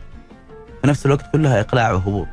في 0.86 0.90
نفس 0.92 1.06
الوقت 1.06 1.32
كلها 1.32 1.60
إقلاع 1.60 1.92
وهبوط. 1.92 2.28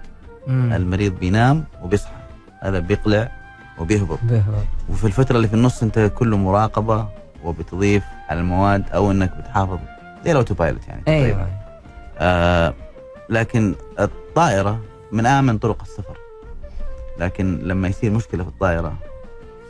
مم. 0.47 0.73
المريض 0.73 1.13
بينام 1.19 1.65
وبيصحى. 1.83 2.13
هذا 2.61 2.79
بيقلع 2.79 3.31
وبيهبط. 3.79 4.19
بهبط. 4.23 4.65
وفي 4.89 5.05
الفترة 5.07 5.37
اللي 5.37 5.49
في 5.49 5.55
النص 5.55 5.83
أنت 5.83 5.99
كله 6.15 6.37
مراقبة 6.37 7.09
وبتضيف 7.45 8.05
على 8.29 8.41
المواد 8.41 8.85
أو 8.91 9.11
إنك 9.11 9.37
بتحافظ 9.37 9.79
زي 10.25 10.33
الأوتو 10.33 10.55
بايلوت 10.55 10.89
يعني. 10.89 11.03
أيوه 11.09 11.49
آه 12.19 12.75
لكن 13.31 13.75
الطائرة 14.01 14.81
من 15.13 15.27
امن 15.27 15.59
طرق 15.59 15.83
السفر 15.83 16.17
لكن 17.19 17.59
لما 17.63 17.89
يصير 17.89 18.11
مشكلة 18.11 18.43
في 18.45 18.49
الطائرة 18.51 18.95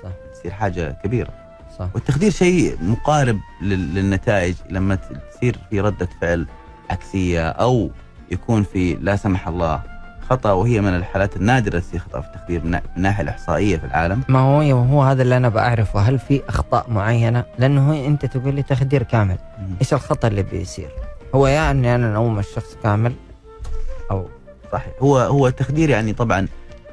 صح. 0.02 0.10
تصير 0.34 0.50
حاجة 0.52 0.96
كبيرة 1.04 1.30
صح 1.78 1.88
والتخدير 1.94 2.30
شيء 2.30 2.76
مقارب 2.82 3.38
لل- 3.62 3.94
للنتائج 3.94 4.54
لما 4.70 4.98
تصير 5.34 5.56
في 5.70 5.80
ردة 5.80 6.08
فعل 6.20 6.46
عكسية 6.90 7.48
أو 7.48 7.90
يكون 8.32 8.62
في 8.62 8.94
لا 8.94 9.16
سمح 9.16 9.48
الله 9.48 9.82
خطأ 10.30 10.52
وهي 10.52 10.80
من 10.80 10.96
الحالات 10.96 11.36
النادرة 11.36 11.68
اللي 11.68 11.80
تصير 11.80 12.00
خطأ 12.00 12.20
في 12.20 12.26
التخدير 12.28 12.64
من 12.64 12.70
نا- 12.70 12.78
من 12.90 12.96
الناحية 12.96 13.22
الإحصائية 13.22 13.76
في 13.76 13.84
العالم. 13.84 14.22
ما 14.28 14.38
هو 14.38 14.60
هو 14.84 15.02
هذا 15.02 15.22
اللي 15.22 15.36
أنا 15.36 15.48
بعرفه 15.48 16.00
هل 16.00 16.18
في 16.18 16.42
أخطاء 16.48 16.90
معينة؟ 16.90 17.44
لأنه 17.58 17.90
هو 17.90 18.06
أنت 18.06 18.26
تقول 18.26 18.54
لي 18.54 18.62
تخدير 18.62 19.02
كامل. 19.02 19.36
إيش 19.80 19.94
الخطأ 19.94 20.28
اللي 20.28 20.42
بيصير؟ 20.42 20.88
هو 21.34 21.46
يا 21.46 21.70
أني 21.70 21.94
أنا 21.94 22.12
نوم 22.12 22.38
الشخص 22.38 22.76
كامل؟ 22.82 23.12
أو 24.10 24.26
صحيح. 24.72 24.92
هو 25.02 25.18
هو 25.18 25.46
التخدير 25.46 25.90
يعني 25.90 26.12
طبعا 26.12 26.48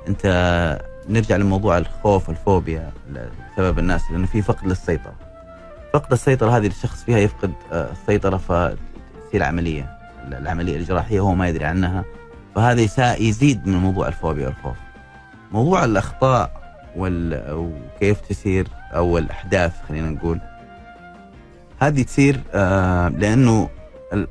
أنت 0.07 0.25
نرجع 1.09 1.35
لموضوع 1.35 1.77
الخوف 1.77 2.29
والفوبيا 2.29 2.91
بسبب 3.53 3.79
الناس 3.79 4.01
لأنه 4.11 4.27
في 4.27 4.41
فقد 4.41 4.67
للسيطرة. 4.67 5.13
فقد 5.93 6.11
السيطرة 6.11 6.57
هذه 6.57 6.67
الشخص 6.67 7.03
فيها 7.03 7.17
يفقد 7.17 7.51
آه، 7.71 7.89
السيطرة 7.91 8.37
فتصير 8.37 9.43
عملية. 9.43 9.98
العملية 10.27 10.77
الجراحيه 10.77 11.19
هو 11.19 11.33
ما 11.33 11.47
يدري 11.47 11.65
عنها. 11.65 12.05
فهذا 12.55 13.15
يزيد 13.15 13.67
من 13.67 13.73
موضوع 13.77 14.07
الفوبيا 14.07 14.47
والخوف. 14.47 14.77
موضوع 15.51 15.85
الأخطاء 15.85 16.59
وال 16.95 17.43
وكيف 17.53 18.21
تسير 18.21 18.67
أو 18.95 19.17
الأحداث 19.17 19.73
خلينا 19.89 20.09
نقول. 20.09 20.39
هذه 21.81 22.01
تصير 22.03 22.39
آه 22.53 23.07
لأنه 23.07 23.69
ال- 24.13 24.27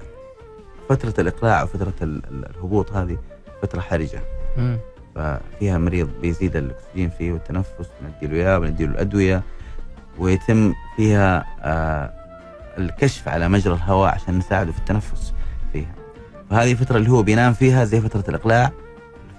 فترة 0.88 1.14
الإقلاع 1.18 1.62
وفتره 1.62 1.92
ال- 2.02 2.22
ال- 2.30 2.50
الهبوط 2.50 2.92
هذه 2.92 3.18
فترة 3.62 3.80
حرجة. 3.80 4.20
مم. 4.56 4.78
ففيها 5.14 5.78
مريض 5.78 6.10
بيزيد 6.22 6.56
الأكسجين 6.56 7.10
فيه 7.10 7.32
والتنفس 7.32 7.88
نديله 8.04 8.34
إياه 8.36 8.58
ونديله 8.58 8.92
الأدوية. 8.92 9.42
ويتم 10.18 10.74
فيها 10.96 11.44
آه 11.62 12.12
الكشف 12.78 13.28
على 13.28 13.48
مجرى 13.48 13.74
الهواء 13.74 14.14
عشان 14.14 14.38
نساعده 14.38 14.72
في 14.72 14.78
التنفس. 14.78 15.32
فيها. 15.72 15.94
فهذه 16.50 16.72
الفترة 16.72 16.96
اللي 16.96 17.10
هو 17.10 17.22
بينام 17.22 17.52
فيها 17.52 17.84
زي 17.84 18.00
فترة 18.00 18.24
الإقلاع 18.28 18.70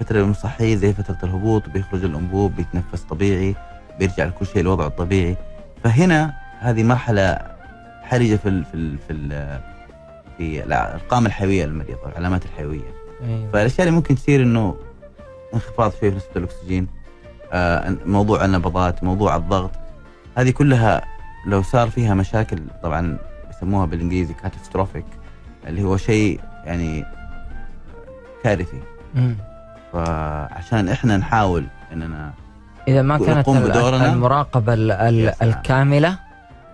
الفترة 0.01 0.19
المصحية 0.19 0.75
زي 0.75 0.93
فترة 0.93 1.17
الهبوط 1.23 1.69
بيخرج 1.69 2.03
الأنبوب 2.03 2.55
بيتنفس 2.55 3.01
طبيعي 3.01 3.55
بيرجع 3.99 4.25
لكل 4.25 4.45
شيء 4.45 4.63
لوضعه 4.63 4.87
الطبيعي. 4.87 5.37
فهنا 5.83 6.33
هذه 6.59 6.83
مرحلة 6.83 7.37
حرجة 8.03 8.35
في 8.35 8.49
ال 8.49 8.65
في 8.65 8.73
ال 8.73 8.97
في 8.97 9.13
ال 9.13 9.59
في 10.37 10.63
الأرقام 10.63 11.25
الحيوية 11.25 11.65
للمريض 11.65 11.97
أو 12.03 12.09
العلامات 12.09 12.45
الحيوية. 12.45 12.93
أيوة. 13.23 13.51
فالأشياء 13.53 13.87
اللي 13.87 13.95
ممكن 13.97 14.15
تصير 14.15 14.41
إنه 14.43 14.75
انخفاض 15.53 15.91
شوي 15.91 16.11
في 16.11 16.17
نسبه 16.17 16.29
الأكسجين 16.35 16.87
آه 17.53 17.95
موضوع 18.05 18.45
النبضات 18.45 19.03
موضوع 19.03 19.35
الضغط 19.35 19.71
هذه 20.37 20.49
كلها 20.49 21.01
لو 21.47 21.61
صار 21.61 21.89
فيها 21.89 22.13
مشاكل 22.13 22.59
طبعا 22.83 23.17
يسموها 23.49 23.85
بالإنجليزي 23.85 24.33
كاتستروفيك 24.33 25.05
اللي 25.67 25.83
هو 25.83 25.97
شيء 25.97 26.39
يعني 26.65 27.05
كارثي 28.43 28.79
مم. 29.15 29.35
فعشان 29.93 30.89
إحنا 30.89 31.17
نحاول 31.17 31.65
إننا 31.93 32.33
إذا 32.87 33.01
ما 33.01 33.17
كانت. 33.17 33.47
المراقبة. 33.49 34.73
الكاملة 35.41 36.19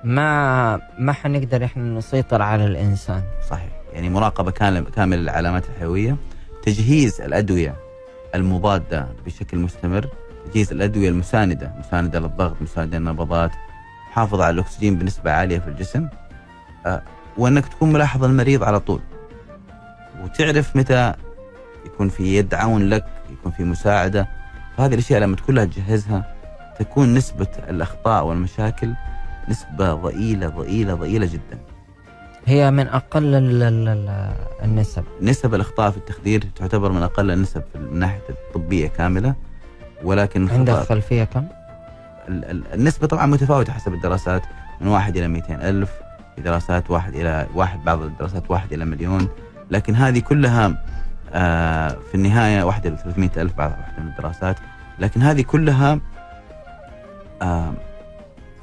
ما 0.04 0.80
ما 1.00 1.14
حنقدر 1.14 1.66
إحنا 1.66 1.84
نسيطر 1.84 2.42
على 2.42 2.66
الإنسان 2.66 3.24
صحيح 3.50 3.70
يعني 3.94 4.10
مراقبة 4.10 4.52
كامله 4.52 4.90
كامل 4.90 5.20
العلامات 5.20 5.64
الحيوية 5.70 6.16
تجهيز 6.64 7.22
الأدوية 7.22 7.76
المضادة 8.36 9.08
بشكل 9.26 9.58
مستمر 9.58 10.08
تجهيز 10.52 10.72
الأدوية 10.72 11.10
المساندة 11.10 11.72
مساندة 11.80 12.20
للضغط 12.20 12.56
مساندة 12.62 12.98
للنبضات 12.98 13.52
محافظه 14.12 14.44
على 14.46 14.54
الأكسجين 14.54 14.96
بنسبة 14.98 15.32
عالية 15.32 15.60
في 15.60 15.68
الجسم 15.68 16.08
آه، 16.86 17.02
وأنك 17.38 17.66
تكون 17.68 17.94
ملاحظ 17.94 18.24
المريض 18.24 18.64
على 18.64 18.80
طول. 18.80 19.02
وتعرف 20.24 20.76
متى 20.76 21.14
يكون 21.86 22.10
في 22.10 22.38
يد 22.38 22.54
عون 22.54 22.90
لك 22.90 23.06
يكون 23.32 23.52
في 23.52 23.64
مساعدة. 23.64 24.28
هذه 24.78 24.94
الأشياء 24.94 25.20
لما 25.20 25.36
كلها 25.48 25.66
تجهزها 25.66 26.36
تكون 26.80 27.14
نسبة 27.14 27.48
الأخطاء 27.70 28.26
والمشاكل 28.26 28.94
نسبة 29.50 29.94
ضئيلة 29.94 30.48
ضئيلة 30.50 30.94
ضئيلة 30.94 31.26
جدا. 31.26 31.60
هي 32.46 32.72
من 32.72 32.88
أقل 32.88 33.24
ال- 33.36 33.64
ال- 33.64 33.88
ال- 33.88 34.34
النسب. 34.64 35.04
نسب 35.22 35.56
الأخطاء 35.56 35.92
في 35.92 35.98
التخدير 35.98 36.44
تعتبر 36.56 36.92
من 36.92 37.04
أقل 37.04 37.32
النسب 37.32 37.64
في 37.74 37.80
من 37.80 38.00
ناحيه 38.00 38.22
الطبية 38.30 38.88
كاملة 38.88 39.36
ولكن 40.04 40.50
عندك 40.50 40.74
خلفية 40.74 41.24
كم؟ 41.24 41.46
ال- 42.28 42.46
ال- 42.46 42.74
النسبة 42.74 43.08
طبعا 43.08 43.26
متفاوتة 43.26 43.74
حسب 43.74 43.94
الدراسات 43.94 44.42
من 44.82 44.88
واحد 44.88 45.18
إلى 45.18 45.28
200 45.28 45.70
ألف. 45.70 45.90
دراسات 46.42 46.92
واحد 46.92 47.16
إلى 47.16 47.48
واحد 47.56 47.84
بعض 47.84 48.02
الدراسات 48.02 48.52
واحد 48.52 48.74
إلى 48.74 48.86
مليون. 48.86 49.28
لكن 49.72 49.96
هذه 49.96 50.20
كلها 50.20 50.84
آه 51.34 51.90
في 51.90 52.16
النهاية 52.16 52.64
واحد 52.64 52.86
إلى 52.86 52.98
300 52.98 53.30
ألف 53.38 53.54
بعض 53.58 53.72
واحدة 53.72 54.04
من 54.04 54.08
الدراسات. 54.08 54.56
لكن 55.00 55.22
هذه 55.22 55.42
كلها 55.42 56.00
آه 57.42 57.74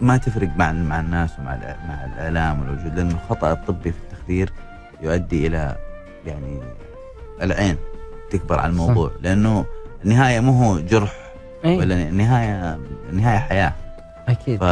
ما 0.00 0.16
تفرق 0.16 0.48
مع 0.56 0.72
مع 0.72 1.00
الناس 1.00 1.38
ومع 1.38 1.56
مع 1.88 2.04
الإعلام 2.04 2.60
والوجود 2.60 2.94
لأنه 2.96 3.14
الخطأ 3.14 3.52
الطبي 3.52 3.92
في 3.92 3.98
التخدير 3.98 4.52
يؤدي 5.02 5.46
إلى 5.46 5.76
يعني 6.26 6.60
العين 7.42 7.76
تكبر 8.30 8.58
على 8.58 8.70
الموضوع. 8.70 9.10
لأنه 9.20 9.64
النهاية 10.04 10.40
مو 10.40 10.52
هو 10.64 10.78
جرح 10.80 11.12
اي 11.64 11.78
ولا 11.78 11.94
النهاية 11.94 12.78
النهاية 13.10 13.38
حياة. 13.38 13.72
أكيد. 14.28 14.60
ف... 14.60 14.64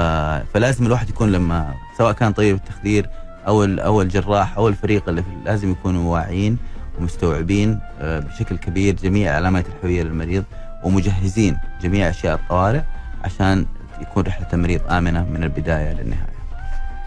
فلازم 0.54 0.86
الواحد 0.86 1.08
يكون 1.08 1.32
لما 1.32 1.74
سواء 2.00 2.12
كان 2.12 2.32
طبيب 2.32 2.56
التخدير 2.56 3.10
أو. 3.46 3.64
أو 3.64 4.02
الجراح 4.02 4.56
أو 4.56 4.68
الفريق 4.68 5.08
اللي. 5.08 5.24
لازم 5.44 5.70
يكونوا 5.70 6.12
واعيين 6.12 6.58
ومستوعبين 6.98 7.78
آه، 8.00 8.20
بشكل 8.20 8.56
كبير 8.58 8.94
جميع 8.94 9.30
العلامات 9.30 9.64
الحيويه 9.66 10.02
للمريض 10.02 10.44
ومجهزين 10.84 11.58
جميع 11.82 12.08
أشياء 12.08 12.34
الطوارئ 12.34 12.80
عشان 13.24 13.66
يكون 14.00 14.22
رحلة 14.22 14.46
المريض 14.52 14.80
آمنة 14.90 15.24
من 15.24 15.42
البداية 15.42 15.92
للنهاية. 15.92 16.34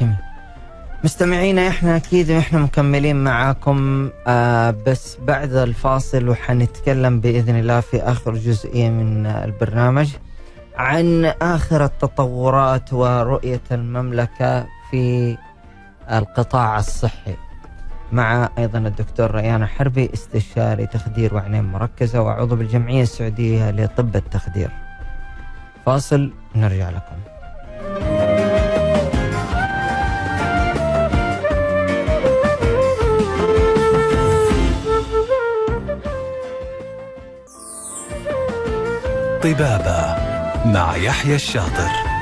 جميل 0.02 0.16
مستمعينا 1.04 1.68
إحنا 1.68 1.96
أكيد 1.96 2.32
إحنا 2.32 2.60
مكملين 2.60 3.24
معاكم 3.24 4.10
آه 4.28 4.76
بس 4.88 5.18
بعد 5.28 5.54
الفاصل 5.54 6.30
وحنتكلم 6.30 7.20
بإذن 7.20 7.60
الله 7.60 7.80
في 7.80 8.02
آخر 8.02 8.36
جزئية 8.36 8.90
من 8.90 9.26
البرنامج 9.26 10.10
عن 10.78 11.26
آخر 11.42 11.86
التطورات 11.86 12.94
ورؤية 12.94 13.62
المملكة 13.72 14.66
في 14.94 15.38
القطاع 16.12 16.80
الصحي 16.80 17.36
مع 18.12 18.50
أيضا 18.58 18.80
الدكتور 18.80 19.32
ريان 19.32 19.66
حربي 19.66 20.10
استشاري 20.14 20.86
تخدير 20.88 21.36
وعنايه 21.36 21.62
مركزة 21.62 22.22
وعضو 22.22 22.56
بالجمعية 22.56 23.02
السعودية 23.02 23.72
لطب 23.72 24.16
التخدير. 24.16 24.70
فاصل 25.86 26.34
نرجع 26.56 26.90
لكم. 26.90 27.16
طبابة 39.44 40.16
مع 40.66 40.96
يحيى 40.96 41.36
الشاطر 41.36 42.13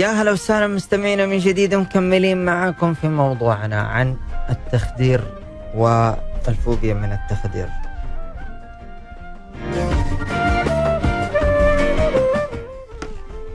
يا 0.00 0.08
هلا 0.08 0.32
وسهلا 0.32 0.66
مستمعينا 0.66 1.26
من 1.26 1.38
جديد 1.38 1.74
مكملين 1.74 2.44
معاكم 2.44 2.94
في 2.94 3.08
موضوعنا 3.08 3.80
عن 3.80 4.16
التخدير 4.50 5.20
والفوبيا 5.74 6.94
من 6.94 7.12
التخدير. 7.12 7.68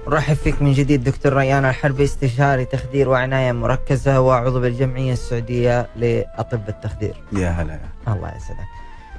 رحب 0.08 0.36
فيك 0.36 0.62
من 0.62 0.73
جديد 0.73 1.03
دكتور 1.03 1.34
ريان 1.34 1.65
الحربي 1.65 2.03
استشاري 2.03 2.65
تخدير 2.65 3.10
وعناية 3.10 3.51
مركزة 3.51 4.19
وعضو 4.21 4.60
بالجمعية 4.60 5.13
السعودية 5.13 5.88
لأطب 5.95 6.70
التخدير. 6.70 7.15
يا 7.34 7.49
هلا 7.49 7.80
الله 8.07 8.28
يسعدك. 8.28 8.67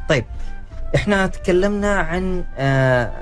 طيب 0.09 0.25
إحنا 0.95 1.27
تكلمنا 1.27 1.95
عن 1.95 2.45
آه، 2.59 3.13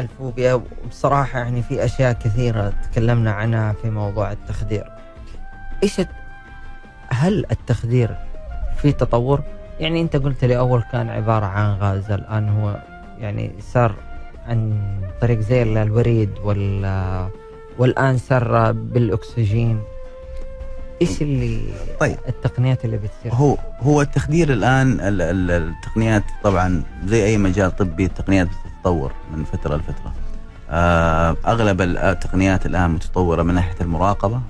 الفوبيا 0.00 0.54
وبصراحه 0.84 1.38
يعني 1.38 1.62
في 1.62 1.84
أشياء 1.84 2.12
كثيرة 2.12 2.72
تكلمنا 2.92 3.32
عنها 3.32 3.72
في 3.82 3.90
موضوع 3.90 4.32
التخدير. 4.32 4.84
الت- 5.84 6.08
هل 7.08 7.46
التخدير 7.50 8.16
في 8.76 8.92
تطور؟ 8.92 9.42
يعني 9.80 10.00
أنت 10.00 10.16
قلت 10.16 10.44
لي 10.44 10.58
أول 10.58 10.82
كان 10.92 11.08
عبارة 11.08 11.46
عن 11.46 11.74
غاز 11.78 12.10
الآن 12.10 12.48
هو 12.48 12.76
يعني 13.18 13.52
صار 13.72 13.94
عن 14.48 14.80
طريق 15.20 15.38
زي 15.40 15.62
الوريد 15.62 16.30
وال 16.44 17.28
والآن 17.78 18.18
صار 18.18 18.72
بالأكسجين. 18.72 19.80
إيش 21.02 21.22
اللي 21.22 21.60
طيب. 22.00 22.16
التقنيات 22.28 22.84
اللي 22.84 22.96
بتصير؟ 22.96 23.32
هو 23.34 23.56
هو 23.80 24.02
التخدير 24.02 24.52
الآن 24.52 25.00
ال- 25.00 25.22
ال- 25.22 25.50
التقنيات 25.50 26.22
طبعا 26.44 26.82
زي 27.04 27.24
أي 27.26 27.38
مجال 27.38 27.76
طبي 27.76 28.04
التقنيات 28.04 28.48
بتتطور 28.84 29.12
من 29.32 29.44
فترة 29.44 29.76
لفترة. 29.76 30.12
آه، 30.70 31.36
أغلب 31.46 31.80
التقنيات 31.80 32.66
الآن 32.66 32.90
متطورة 32.90 33.42
من 33.42 33.54
ناحية 33.54 33.76
المراقبة 33.80 34.40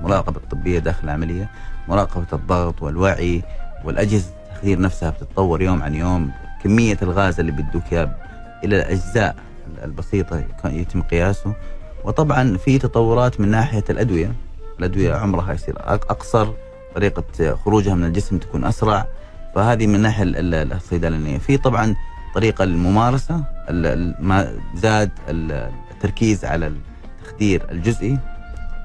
المراقبه 0.00 0.36
الطبية 0.36 0.78
داخل 0.78 1.04
العملية، 1.04 1.50
مراقبة 1.88 2.26
الضغط 2.32 2.82
والوعي 2.82 3.42
والأجهزة 3.84 4.30
التخدير 4.50 4.80
نفسها 4.80 5.10
بتتطور 5.10 5.62
يوم 5.62 5.82
عن 5.82 5.94
يوم، 5.94 6.30
كمية 6.64 6.98
الغاز 7.02 7.40
اللي 7.40 7.52
بيدوك 7.52 7.82
إياه 7.92 8.16
إلى 8.64 8.76
الأجزاء 8.76 9.36
البسيطة 9.84 10.44
يتم 10.64 11.02
قياسه. 11.02 11.54
وطبعا 12.04 12.56
في 12.56 12.78
تطورات 12.78 13.40
من 13.40 13.48
ناحية 13.48 13.84
الأدوية. 13.90 14.32
الأدوية 14.78 15.14
عمرها 15.14 15.52
يصير 15.52 15.74
أقصر 15.78 16.48
طريقة 16.94 17.54
خروجها 17.54 17.94
من 17.94 18.04
الجسم 18.04 18.38
تكون 18.38 18.64
أسرع. 18.64 19.06
فهذه 19.54 19.86
من 19.86 20.00
ناحية 20.00 20.22
ال- 20.22 20.54
ال- 20.54 20.72
الصيدلانية. 20.72 21.38
في 21.38 21.56
طبعا 21.56 21.94
طريقة 22.36 22.64
الممارسة 22.64 23.34
ال- 23.70 23.86
ال- 23.86 24.14
ما 24.20 24.52
زاد 24.74 25.10
ال- 25.28 25.70
التركيز 25.90 26.44
على 26.44 26.72
التخدير 27.20 27.66
الجزئي 27.70 28.18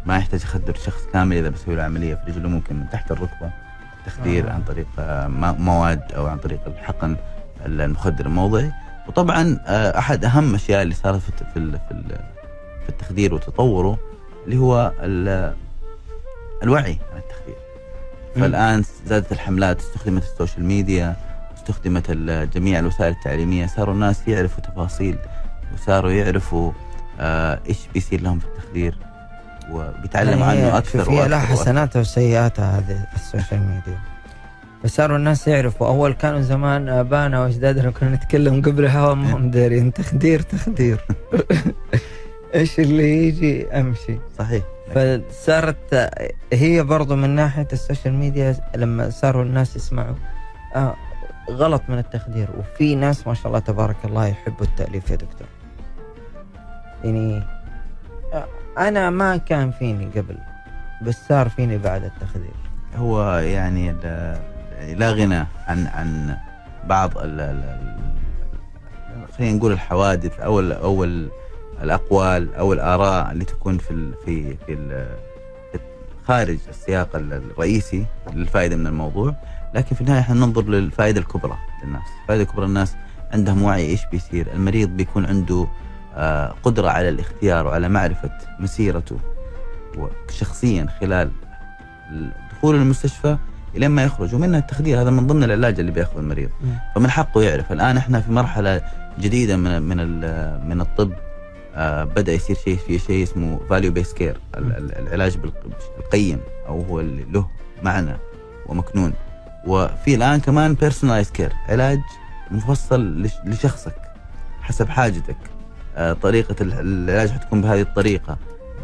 ما 0.05 0.17
يحتاج 0.17 0.41
يخدر 0.41 0.75
شخص 0.75 1.01
كامل 1.13 1.35
إذا 1.37 1.49
بسوي 1.49 1.75
له 1.75 1.83
عملية 1.83 2.15
في 2.15 2.31
رجله 2.31 2.49
ممكن 2.49 2.75
من 2.75 2.89
تحت 2.89 3.11
الركبة 3.11 3.51
تخدير 4.05 4.49
آه. 4.49 4.53
عن 4.53 4.61
طريق 4.63 4.87
آه، 4.99 5.27
مواد 5.59 6.11
أو 6.11 6.27
عن 6.27 6.37
طريق 6.37 6.59
الحقن 6.67 7.15
المخدر 7.65 8.25
الموضعي 8.25 8.71
وطبعا 9.07 9.59
آه، 9.67 9.97
أحد 9.99 10.25
أهم 10.25 10.49
الاشياء 10.49 10.81
اللي 10.81 10.93
صارت 10.95 11.19
في 11.21 11.31
في 11.31 11.45
في 11.53 11.91
ال- 11.91 12.19
في 12.83 12.89
التخدير 12.89 13.33
وتطوره 13.33 13.97
اللي 14.45 14.57
هو 14.57 14.91
ال- 14.99 15.55
الوعي 16.63 16.97
عن 17.13 17.17
التخدير. 17.19 17.55
فالآن 18.35 18.83
زادت 19.07 19.31
الحملات 19.31 19.79
استخدمت 19.79 20.23
ال 20.23 20.29
social 20.29 20.65
media 20.65 21.15
استخدمت 21.61 22.11
جميع 22.55 22.79
الوسائل 22.79 23.11
التعليمية. 23.13 23.67
صاروا 23.67 23.93
الناس 23.93 24.27
يعرفوا 24.27 24.63
تفاصيل 24.63 25.15
وصاروا 25.73 26.11
يعرفوا 26.11 26.71
آه، 27.19 27.59
إيش 27.69 27.77
بيصير 27.93 28.21
لهم 28.21 28.39
في 28.39 28.45
التخدير 28.45 28.97
وبيتعلموا 29.71 30.45
هي- 30.51 30.61
عنه 30.65 30.77
أكثر 30.77 31.11
هي 31.11 31.27
لها. 31.27 31.39
حسناتها 31.39 31.99
وسيئاتها 31.99 32.77
هذه 32.79 33.05
ال 33.15 33.21
social 33.21 33.59
media. 33.59 33.99
فصاروا 34.83 35.17
الناس 35.17 35.47
يعرفوا. 35.47 35.87
أول 35.87 36.13
كانوا 36.13 36.41
زمان 36.41 36.89
ابانا 36.89 37.41
وأجدادنا 37.41 37.91
كنا 37.91 38.09
نتكلم 38.15 38.61
قبلها 38.61 39.13
ما 39.13 39.33
هم 39.35 39.51
دارين. 39.51 39.93
تخدير 39.93 40.41
تخدير. 40.41 40.97
إيش 42.55 42.79
اللي 42.79 43.27
يجي؟ 43.27 43.67
أمشي. 43.67 44.17
صحيح. 44.39 44.63
فصارت 44.95 46.09
هي 46.53 46.83
برضو 46.83 47.15
من 47.15 47.29
ناحية 47.29 47.67
ال 47.73 47.79
social 47.79 48.13
media 48.13 48.55
لما 48.75 49.09
صاروا 49.09 49.43
الناس 49.43 49.75
يسمعوا. 49.75 50.15
آه 50.75 50.95
غلط 51.51 51.81
من 51.89 51.97
التخدير 51.97 52.47
وفي 52.59 52.95
ناس 52.95 53.27
ما 53.27 53.33
شاء 53.33 53.47
الله 53.47 53.59
تبارك 53.59 53.95
الله 54.05 54.27
يحبوا 54.27 54.65
التأليف 54.65 55.09
يا 55.11 55.15
دكتور. 55.15 55.47
يعني 57.03 57.43
آه، 58.33 58.45
أنا 58.77 59.09
ما 59.09 59.37
كان 59.37 59.71
فيني 59.71 60.05
قبل 60.05 60.37
بس 61.01 61.27
صار 61.27 61.49
فيني 61.49 61.77
بعد 61.77 62.03
التخدير. 62.03 62.51
هو 62.95 63.33
يعني 63.37 63.85
يعني 63.85 64.95
لا 64.95 65.11
غنى 65.11 65.45
عن 65.67 65.87
عن 65.87 66.37
بعض 66.87 67.17
خلينا 69.37 69.57
نقول 69.57 69.71
الحوادث 69.71 70.39
أو 70.39 70.59
أو 70.59 71.03
ال 71.03 71.29
الأقوال 71.83 72.55
أو 72.55 72.73
الآراء 72.73 73.31
اللي 73.31 73.45
تكون 73.45 73.77
في 73.77 73.91
ال 73.91 74.13
في 74.25 74.55
في 74.65 74.73
ال 74.73 75.07
في 75.71 75.79
خارج 76.27 76.57
السياق 76.69 77.15
ال- 77.15 77.33
الرئيسي 77.33 78.05
للفائدة 78.33 78.75
من 78.75 78.87
الموضوع. 78.87 79.35
لكن 79.73 79.95
في 79.95 80.01
النهاية 80.01 80.19
إحنا 80.19 80.35
ننظر 80.35 80.63
للفائدة 80.63 81.19
الكبرى 81.19 81.57
للناس، 81.83 82.07
الفائدة 82.21 82.43
الكبرى 82.43 82.65
الناس 82.65 82.95
عندهم 83.33 83.63
وعي 83.63 83.85
إيش 83.85 84.01
بيصير، 84.11 84.47
المريض 84.53 84.89
بيكون 84.89 85.25
عنده 85.25 85.67
آه، 86.15 86.55
قدرة 86.63 86.89
على 86.89 87.09
الاختيار 87.09 87.67
وعلى 87.67 87.89
معرفة 87.89 88.31
مسيرته 88.59 89.17
شخصيا 90.29 90.87
خلال 90.99 91.31
دخول 92.51 92.75
المستشفى 92.75 93.37
الين 93.75 93.91
ما 93.91 94.03
يخرج. 94.03 94.35
ومنها 94.35 94.59
التخدير 94.59 95.01
هذا 95.01 95.09
من 95.09 95.27
ضمن 95.27 95.43
العلاج 95.43 95.79
اللي 95.79 95.91
بياخذه 95.91 96.19
المريض. 96.19 96.49
فمن 96.95 97.09
حقه 97.09 97.41
يعرف. 97.43 97.71
الآن 97.71 97.97
إحنا 97.97 98.21
في 98.21 98.31
مرحلة 98.31 98.81
جديدة 99.19 99.57
من 99.57 99.81
من 99.81 99.97
من 100.69 100.81
الطب. 100.81 101.13
آه 101.75 102.03
بدأ 102.03 102.33
يصير 102.33 102.55
شيء 102.55 102.77
في 102.77 102.99
شيء 102.99 103.23
اسمه 103.23 103.59
value 103.69 103.91
based 103.91 104.13
care 104.13 104.37
العلاج 104.57 105.37
بالقيم 105.37 106.39
أو 106.67 106.81
هو 106.81 106.99
اللي 106.99 107.25
له 107.31 107.47
معنى 107.83 108.17
ومكنون. 108.65 109.13
وفي 109.67 110.15
الآن 110.15 110.39
كمان 110.39 110.73
personalized 110.73 111.31
care 111.31 111.53
علاج 111.69 111.99
مفصل 112.51 113.21
لش- 113.23 113.45
لشخصك 113.45 113.95
حسب 114.61 114.89
حاجتك. 114.89 115.37
آه 115.95 116.13
طريقة 116.13 116.55
ال- 116.61 116.73
العلاج 117.09 117.29
حتكون 117.31 117.61
بهذه 117.61 117.81
الطريقة 117.81 118.37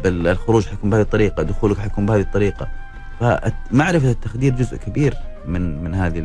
بال- 0.04 0.26
الخروج 0.28 0.66
حيكون 0.66 0.90
بهذه 0.90 1.02
الطريقة 1.02 1.42
دخولك 1.42 1.78
حيكون 1.78 2.06
بهذه 2.06 2.20
الطريقة. 2.20 2.68
فمعرفة 3.20 4.10
التخدير 4.10 4.54
جزء 4.54 4.76
كبير 4.76 5.14
من 5.46 5.84
من 5.84 5.94
هذه 5.94 6.20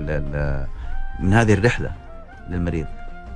من 1.20 1.34
هذه 1.34 1.54
الرحلة 1.54 1.92
للمريض. 2.50 2.86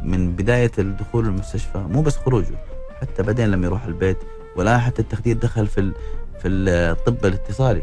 من 0.04 0.32
بداية 0.36 0.72
الدخول 0.80 1.26
المستشفى 1.26 1.78
مو 1.78 2.02
بس 2.02 2.18
خروجه 2.18 2.56
حتى 3.02 3.24
بعدين 3.24 3.52
لما 3.52 3.66
يروح 3.66 3.86
البيت 3.86 4.18
ولا 4.56 4.78
حتى 4.78 5.02
التخدير 5.02 5.38
دخل 5.38 5.68
في 5.68 5.92
في 6.42 6.48
الطب 6.48 7.26
الاتصالي. 7.26 7.82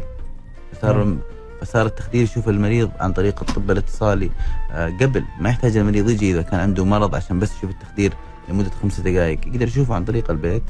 صار 0.81 1.17
فصار 1.65 1.85
التخدير. 1.85 2.23
يشوف 2.23 2.49
المريض 2.49 2.91
عن 2.99 3.13
طريق 3.13 3.39
الطب 3.49 3.71
الاتصالي. 3.71 4.29
آه، 4.71 4.87
قبل 5.01 5.23
ما 5.39 5.49
يحتاج 5.49 5.77
المريض 5.77 6.09
يجي 6.09 6.31
إذا 6.31 6.41
كان 6.41 6.59
عنده 6.59 6.85
مرض 6.85 7.15
عشان 7.15 7.39
بس 7.39 7.57
يشوف 7.57 7.69
التخدير 7.69 8.13
لمدة 8.49 8.69
خمسة 8.81 9.03
دقائق. 9.03 9.39
يقدر 9.47 9.67
يشوفه 9.67 9.95
عن 9.95 10.05
طريق 10.05 10.31
البيت 10.31 10.63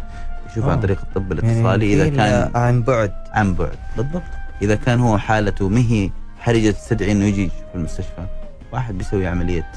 يشوفه 0.51 0.67
آه. 0.67 0.71
عن 0.71 0.79
طريق 0.79 0.99
الطب 1.01 1.31
الاتصالي 1.31 1.91
يعني 1.91 2.03
اذا 2.09 2.15
كان 2.17 2.51
عن 2.55 2.83
بعد. 2.83 3.13
عن 3.33 3.53
بعد. 3.53 3.75
بالضبط. 3.97 4.23
إذا 4.61 4.75
كان 4.75 4.99
هو 4.99 5.17
حالته 5.17 5.69
مهي 5.69 6.09
حرجة 6.39 6.71
تستدعي 6.71 7.11
إنه 7.11 7.25
يجي 7.25 7.47
في 7.49 7.75
المستشفى. 7.75 8.25
واحد 8.73 8.97
بيسوي 8.97 9.27
عملية 9.27 9.71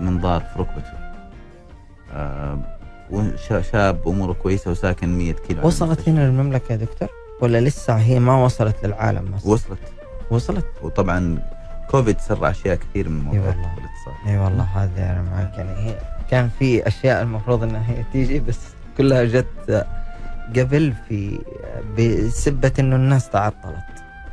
منظار 0.00 0.40
في 0.40 0.58
ركبته. 0.58 0.92
آه 2.12 2.58
وشا- 3.10 3.62
شاب 3.72 4.08
أموره 4.08 4.32
كويسة 4.32 4.70
وساكن 4.70 5.18
100 5.18 5.32
كيلو 5.32 5.66
وصلت. 5.66 6.08
هنا 6.08 6.26
المملكه 6.26 6.72
يا 6.72 6.76
دكتور؟ 6.76 7.08
ولا 7.42 7.60
لسه 7.60 7.94
هي 7.94 8.18
ما 8.20 8.44
وصلت 8.44 8.76
للعالم 8.84 9.30
مثلا 9.34 9.50
وصلت. 9.52 9.78
وصلت. 10.30 10.66
وطبعا 10.82 11.38
كوفيد 11.90 12.20
سرع 12.20 12.50
أشياء 12.50 12.76
كثير 12.76 13.08
من 13.08 13.20
موضوع. 13.24 13.40
الاتصال. 13.40 14.28
إي 14.28 14.38
والله 14.38 14.64
هذه 14.64 15.12
أنا 15.12 15.22
معك. 15.22 15.58
يعني 15.58 15.70
هي 15.70 15.98
كان 16.30 16.48
في 16.58 16.86
أشياء 16.86 17.22
المفروض 17.22 17.62
إنها 17.62 17.90
هي 17.90 18.04
تيجي 18.12 18.40
بس 18.40 18.58
كلها 18.96 19.24
جت 19.24 19.86
قبل 20.56 20.94
في 21.08 21.38
بسبة 21.98 22.72
إنه 22.78 22.96
الناس 22.96 23.28
تعطلت. 23.30 23.84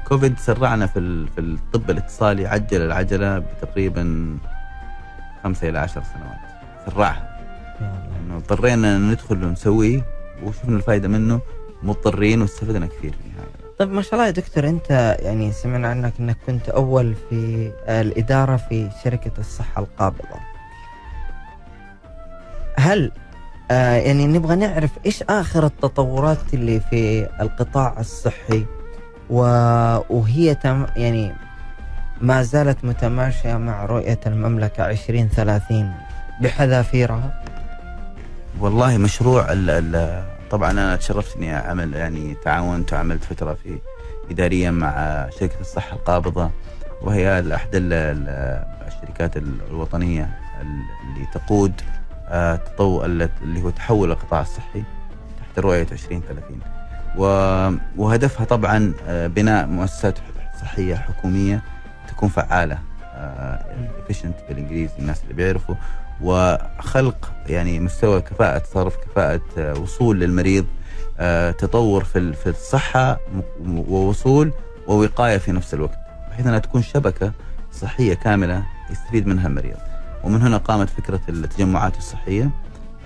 كوفيد 0.08 0.40
سرعنا 0.40 0.88
في 0.88 1.28
في 1.36 1.42
الطب 1.42 1.90
الاتصالي 1.90 2.48
عجل 2.48 2.82
العجلة 2.82 3.40
بتقريبا 3.40 4.38
خمسة 5.44 5.70
إلى 5.70 5.80
عشر 5.80 6.04
سنوات. 6.04 6.40
سرعها. 6.86 7.40
إنه 8.22 8.36
اضطرينا 8.38 8.98
ندخل 8.98 9.44
ونسويه 9.44 10.06
وشفنا 10.44 10.78
الفائده 10.78 11.08
منه 11.08 11.40
مضطرين 11.84 12.42
واستفدنا 12.42 12.86
كثير. 12.86 13.12
في 13.12 13.18
النهايه 13.26 13.33
طيب 13.84 13.94
ما 13.94 14.02
شاء 14.02 14.14
الله 14.14 14.26
يا 14.26 14.32
دكتور 14.32 14.70
أنت 14.70 15.18
يعني 15.20 15.52
سمعنا 15.52 15.88
عنك 15.88 16.14
إنك 16.20 16.38
كنت 16.48 16.70
أول 16.70 17.16
في 17.30 17.72
الإدارة 17.90 18.58
في 18.58 18.90
شركة 19.04 19.32
الصحة 19.40 19.82
القابضة. 19.82 20.40
هل 22.78 23.12
آه 23.72 23.96
يعني 23.96 24.28
نبغى 24.28 24.56
نعرف 24.56 24.92
إيش 25.06 25.24
آخر 25.24 25.66
التطورات 25.66 26.54
اللي 26.54 26.80
في 26.80 27.30
القطاع 27.42 27.96
الصحي 28.00 28.66
وهي 29.30 30.56
تم 30.56 30.86
يعني 30.96 31.34
ما 32.22 32.42
زالت 32.44 32.86
متماشية 32.86 33.58
مع 33.58 33.86
رؤية 33.86 34.20
المملكة 34.26 34.90
2030 34.90 35.94
بحذافيرها؟ 36.42 37.44
والله 38.60 38.98
مشروع 38.98 39.52
ال 39.52 39.70
ال 39.70 40.24
طبعا 40.54 40.72
أنا 40.72 40.96
تشرفت 40.96 41.36
اني 41.38 41.56
اعمل 41.56 41.94
يعني 41.94 42.36
تعاونت 42.44 42.94
وعملت 42.94 43.24
فترة 43.24 43.54
في 43.54 43.78
اداريا 44.32 44.72
مع 44.72 45.30
شركة 45.40 45.60
الصحة 45.62 45.96
القابضة 45.96 46.50
وهي 47.02 47.56
أحد 47.56 47.76
ال- 47.76 47.94
ال- 47.94 48.66
الشركات 48.88 49.38
ال- 49.38 49.58
الوطنية 49.70 50.24
ال- 50.62 50.68
اللي 51.16 51.28
تقود 51.34 51.82
آه، 52.28 52.56
تطو 52.56 53.06
ال- 53.06 53.30
اللي 53.44 53.62
هو 53.64 53.70
تحول 53.70 54.12
القطاع 54.12 54.42
الصحي 54.42 54.84
تحت 55.40 55.60
رؤية 55.60 55.88
2030 55.92 56.60
و- 57.18 57.72
وهدفها 57.98 58.46
طبعا 58.46 58.94
آه، 59.08 59.28
بناء 59.28 59.68
مؤسسات 59.68 60.20
صحية 60.62 60.96
حكومية 60.96 61.62
تكون 62.08 62.30
فعالة 62.30 62.78
efficient 64.10 64.48
بالإنجليزي 64.50 64.94
الناس 65.00 65.24
اللي 65.24 65.34
بيعرفوا. 65.34 65.76
وخلق 66.22 67.32
يعني 67.48 67.80
مستوى 67.80 68.22
كفاءة 68.22 68.64
صرف 68.74 68.98
كفاءة 68.98 69.42
آه، 69.58 69.80
وصول 69.80 70.20
للمريض 70.20 70.66
آه، 71.20 71.52
تطور 71.52 72.04
في 72.04 72.34
في 72.34 72.50
الصحة 72.50 73.20
ووصول 73.68 74.52
ووقاية 74.88 75.38
في 75.38 75.52
نفس 75.52 75.74
الوقت 75.74 75.98
بحيث 76.32 76.48
أنها 76.48 76.60
تكون 76.60 76.82
شبكة 76.82 77.32
صحية 77.72 78.14
كاملة 78.14 78.64
يستفيد 78.92 79.28
منها 79.28 79.48
المريض. 79.48 79.78
ومن 80.24 80.42
هنا 80.42 80.58
قامت 80.58 80.90
فكرة 80.90 81.22
التجمعات 81.30 81.98
الصحية 81.98 82.50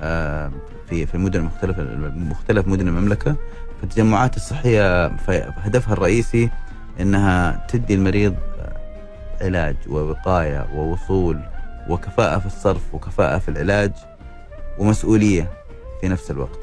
آه، 0.02 0.52
في 0.90 1.06
في 1.06 1.16
المدن 1.16 1.40
المختلفة 1.40 1.84
مختلف 2.16 2.68
مدن 2.68 2.88
المملكة. 2.88 3.36
فالتجمعات 3.82 4.38
الصحية 4.38 5.06
هدفها 5.38 5.94
الرئيسي 5.94 6.50
أنها 7.02 7.66
تدي 7.68 7.94
المريض 7.94 8.36
علاج 9.42 9.76
ووقاية 9.90 10.68
ووصول 10.76 11.40
وكفاءة 11.90 12.40
في 12.40 12.46
الصرف 12.46 12.94
وكفاءة 12.94 13.38
في 13.38 13.50
العلاج 13.50 13.92
ومسؤولية 14.80 15.50
في 16.02 16.08
نفس 16.08 16.32
الوقت. 16.32 16.60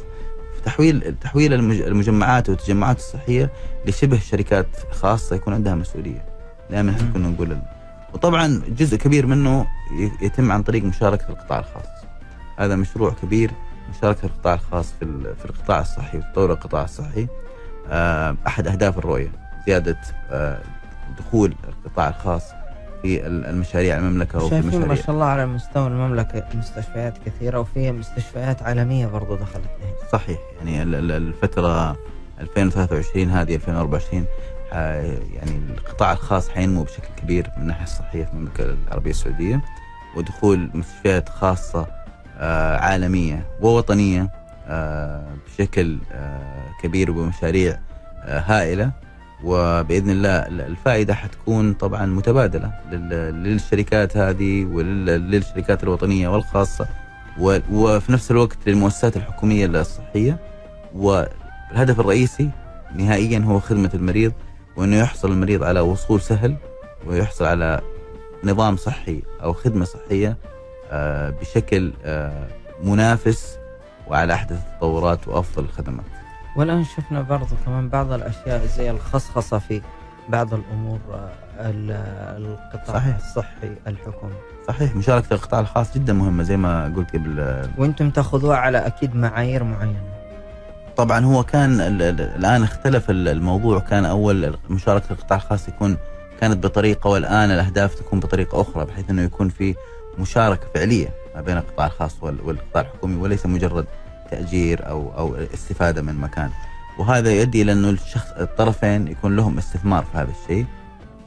تحويل 0.65 1.15
تحويل 1.21 1.53
المج- 1.55 1.83
المجمعات 1.87 2.49
والتجمعات 2.49 2.97
الصحية 2.97 3.51
لشبه 3.87 4.19
شركات 4.19 4.67
خاصة 4.91 5.37
يكون 5.37 5.55
عندها 5.55 5.75
مسؤولية. 5.75 6.25
دائما 6.71 6.91
إحنا. 6.93 7.11
كنا 7.15 7.29
نقول 7.29 7.59
وطبعا 8.15 8.63
جزء 8.79 8.97
كبير 8.97 9.27
منه 9.27 9.67
يتم 10.23 10.53
عن 10.53 10.63
طريق 10.63 10.83
مشاركة 10.85 11.29
القطاع 11.29 11.59
الخاص. 11.59 11.87
هذا 12.59 12.77
مشروع 12.77 13.11
كبير 13.23 13.51
مشاركة 13.99 14.27
القطاع 14.27 14.55
الخاص 14.55 14.93
في 15.01 15.35
في 15.39 15.45
القطاع 15.45 15.81
الصحي 15.81 16.19
وتطور 16.19 16.53
القطاع 16.53 16.85
الصحي. 16.85 17.27
آه، 17.89 18.37
أحد 18.47 18.67
أهداف 18.69 18.99
الرؤية 18.99 19.31
زيادة 19.67 19.99
آه، 20.31 20.63
دخول 21.19 21.55
القطاع 21.69 22.09
الخاص 22.09 22.43
في 23.05 23.27
ال- 23.27 23.47
المشاريع 23.47 23.97
المملكة 23.99 24.39
وفي 24.39 24.51
شايفين 24.63 24.87
ما 24.89 24.95
شاء 24.95 25.11
الله 25.11 25.25
على 25.27 25.47
مستوى 25.47 25.87
المملكة 25.87 26.45
مستشفيات 26.55 27.15
كثيرة 27.27 27.59
وفي 27.61 27.93
مستشفيات 27.93 28.63
عالمية 28.63 29.07
برضو 29.07 29.35
دخلت 29.37 29.65
هنا 29.83 30.09
صحيح 30.13 30.39
يعني 30.59 30.83
ال- 30.83 30.95
ال- 30.95 31.11
الفترة 31.13 31.97
2023 32.41 33.31
هذه 33.31 33.55
2024 33.55 34.25
ح- 34.71 34.75
يعني 35.35 35.61
القطاع 35.79 36.13
الخاص 36.13 36.49
حينمو 36.49 36.83
بشكل 36.83 37.09
كبير 37.23 37.51
من 37.57 37.63
الناحية 37.63 37.83
الصحية 37.85 38.25
في 38.25 38.33
المملكة 38.33 38.65
العربية 38.89 39.11
السعودية 39.11 39.61
ودخول 40.17 40.71
مستشفيات 40.75 41.29
خاصة 41.29 41.87
آه، 42.39 42.77
عالمية 42.77 43.47
ووطنية 43.61 44.31
آه، 44.69 45.25
بشكل 45.47 45.99
آه، 46.13 46.65
كبير 46.83 47.11
وبمشاريع 47.11 47.79
آه، 48.25 48.41
وبإذن 49.45 50.11
الله 50.11 50.29
ال- 50.31 50.61
الفائدة 50.61 51.15
حتكون 51.15 51.73
طبعا 51.73 52.07
متبادلة 52.07 52.73
لل- 52.93 53.43
للشركات 53.45 54.17
هذه 54.17 54.65
وللشركات 54.65 55.83
الوطنية 55.83 56.29
والخاصة 56.29 56.87
و- 57.41 57.59
وفي 57.73 58.13
نفس 58.13 58.31
الوقت 58.31 58.59
للمؤسسات 58.67 59.17
الحكومية 59.17 59.67
الصحية. 59.67 60.39
والهدف 60.95 62.01
الرئيسي 62.01 62.51
نهائيا 62.97 63.39
هو 63.39 63.61
خدمة 63.61 63.91
المريض 63.95 64.33
وأنه 64.77 64.97
يحصل 64.97 65.33
المريض 65.33 65.63
على 65.63 65.81
وصول 65.81 66.21
سهل 66.21 66.57
ويحصل 67.07 67.45
على 67.45 67.81
نظام 68.45 68.77
صحي 68.77 69.23
أو 69.43 69.53
خدمة 69.53 69.85
صحية 69.85 70.37
آه، 70.91 71.31
بشكل 71.31 71.93
آه، 72.05 72.47
منافس 72.85 73.57
وعلى 74.09 74.35
أحدث 74.35 74.59
التطورات 74.73 75.29
وأفضل 75.29 75.65
الخدمات. 75.65 76.05
والآن 76.57 76.85
شفنا 76.85 77.23
برضو 77.23 77.55
كمان 77.67 77.89
بعض 77.89 78.13
الأشياء 78.13 78.67
زي 78.67 78.91
الخصخصة 78.91 79.59
في 79.59 79.83
بعض 80.29 80.55
الأمور 80.55 80.99
آه، 81.13 81.29
ال- 81.61 81.91
القطاع 82.45 82.95
صحيح. 82.95 83.17
الصحي 83.17 83.73
الحكومي 83.87 84.33
صحيح. 84.69 84.97
مشاركة 84.97 85.35
القطاع 85.35 85.61
الخاص 85.61 85.95
جدا 85.95 86.13
مهمة 86.13 86.43
زي 86.43 86.57
ما 86.57 86.85
قلت 86.97 87.11
قبل. 87.15 87.63
وأنتم 87.79 88.11
تأخذوها 88.11 88.57
على 88.57 88.79
أكيد 88.87 89.17
معايير 89.17 89.65
معينة. 89.65 90.03
طبعا 90.97 91.25
هو 91.25 91.43
كان 91.45 91.81
ال- 91.81 92.03
ال- 92.03 92.21
الآن 92.21 92.63
اختلف 92.63 93.11
ال- 93.11 93.29
الموضوع. 93.29 93.79
كان 93.79 94.05
أول 94.05 94.57
مشاركة 94.71 95.13
القطاع 95.13 95.37
الخاص 95.39 95.69
يكون 95.69 95.97
كانت 96.41 96.65
بطريقة 96.67 97.11
والآن 97.11 97.51
الأهداف 97.51 97.95
تكون 97.95 98.21
بطريقة 98.21 98.61
أخرى 98.61 98.85
بحيث 98.85 99.11
إنه 99.11 99.23
يكون 99.23 99.49
في 99.49 99.75
مشاركة 100.19 100.67
فعلية 100.75 101.09
ما 101.35 101.41
بين 101.41 101.57
القطاع 101.57 101.87
الخاص 101.87 102.17
وال- 102.23 102.41
والقطاع 102.45 102.83
الحكومي 102.83 103.17
وليس 103.17 103.47
مجرد 103.47 103.87
تأجير 104.35 104.89
أو 104.89 105.13
أو 105.19 105.35
استفادة 105.55 106.03
من 106.03 106.15
مكان 106.15 106.51
وهذا 106.99 107.33
يؤدي 107.33 107.63
إلى 107.63 107.73
إنه 107.73 107.91
الشخص 107.91 108.31
الطرفين 108.41 109.09
يكون 109.09 109.37
لهم 109.37 109.59
استثمار 109.59 110.05
في 110.05 110.19
هذا 110.19 110.31
الشيء 110.43 110.67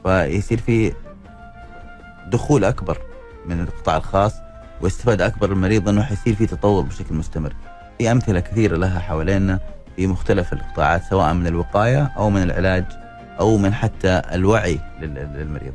فيصير 0.04 0.58
في 0.58 0.92
دخول 2.26 2.64
أكبر 2.64 2.98
من 3.46 3.60
القطاع 3.60 3.96
الخاص 3.96 4.34
واستفادة 4.80 5.26
أكبر 5.26 5.48
للمريض 5.48 5.88
إنه 5.88 6.02
حيصير 6.02 6.34
في 6.34 6.46
تطور 6.46 6.82
بشكل 6.82 7.14
مستمر 7.14 7.52
في 7.98 8.12
أمثلة 8.12 8.40
كثيرة 8.40 8.76
لها 8.76 9.00
حوالينا 9.00 9.58
في 9.96 10.06
مختلف 10.06 10.52
القطاعات 10.52 11.02
سواء 11.10 11.34
من 11.34 11.46
الوقاية 11.46 12.12
أو 12.16 12.30
من 12.30 12.42
العلاج 12.42 12.84
أو 13.40 13.56
من 13.58 13.74
حتى 13.74 14.22
الوعي 14.32 14.78
لل- 15.00 15.32
للمريض. 15.34 15.72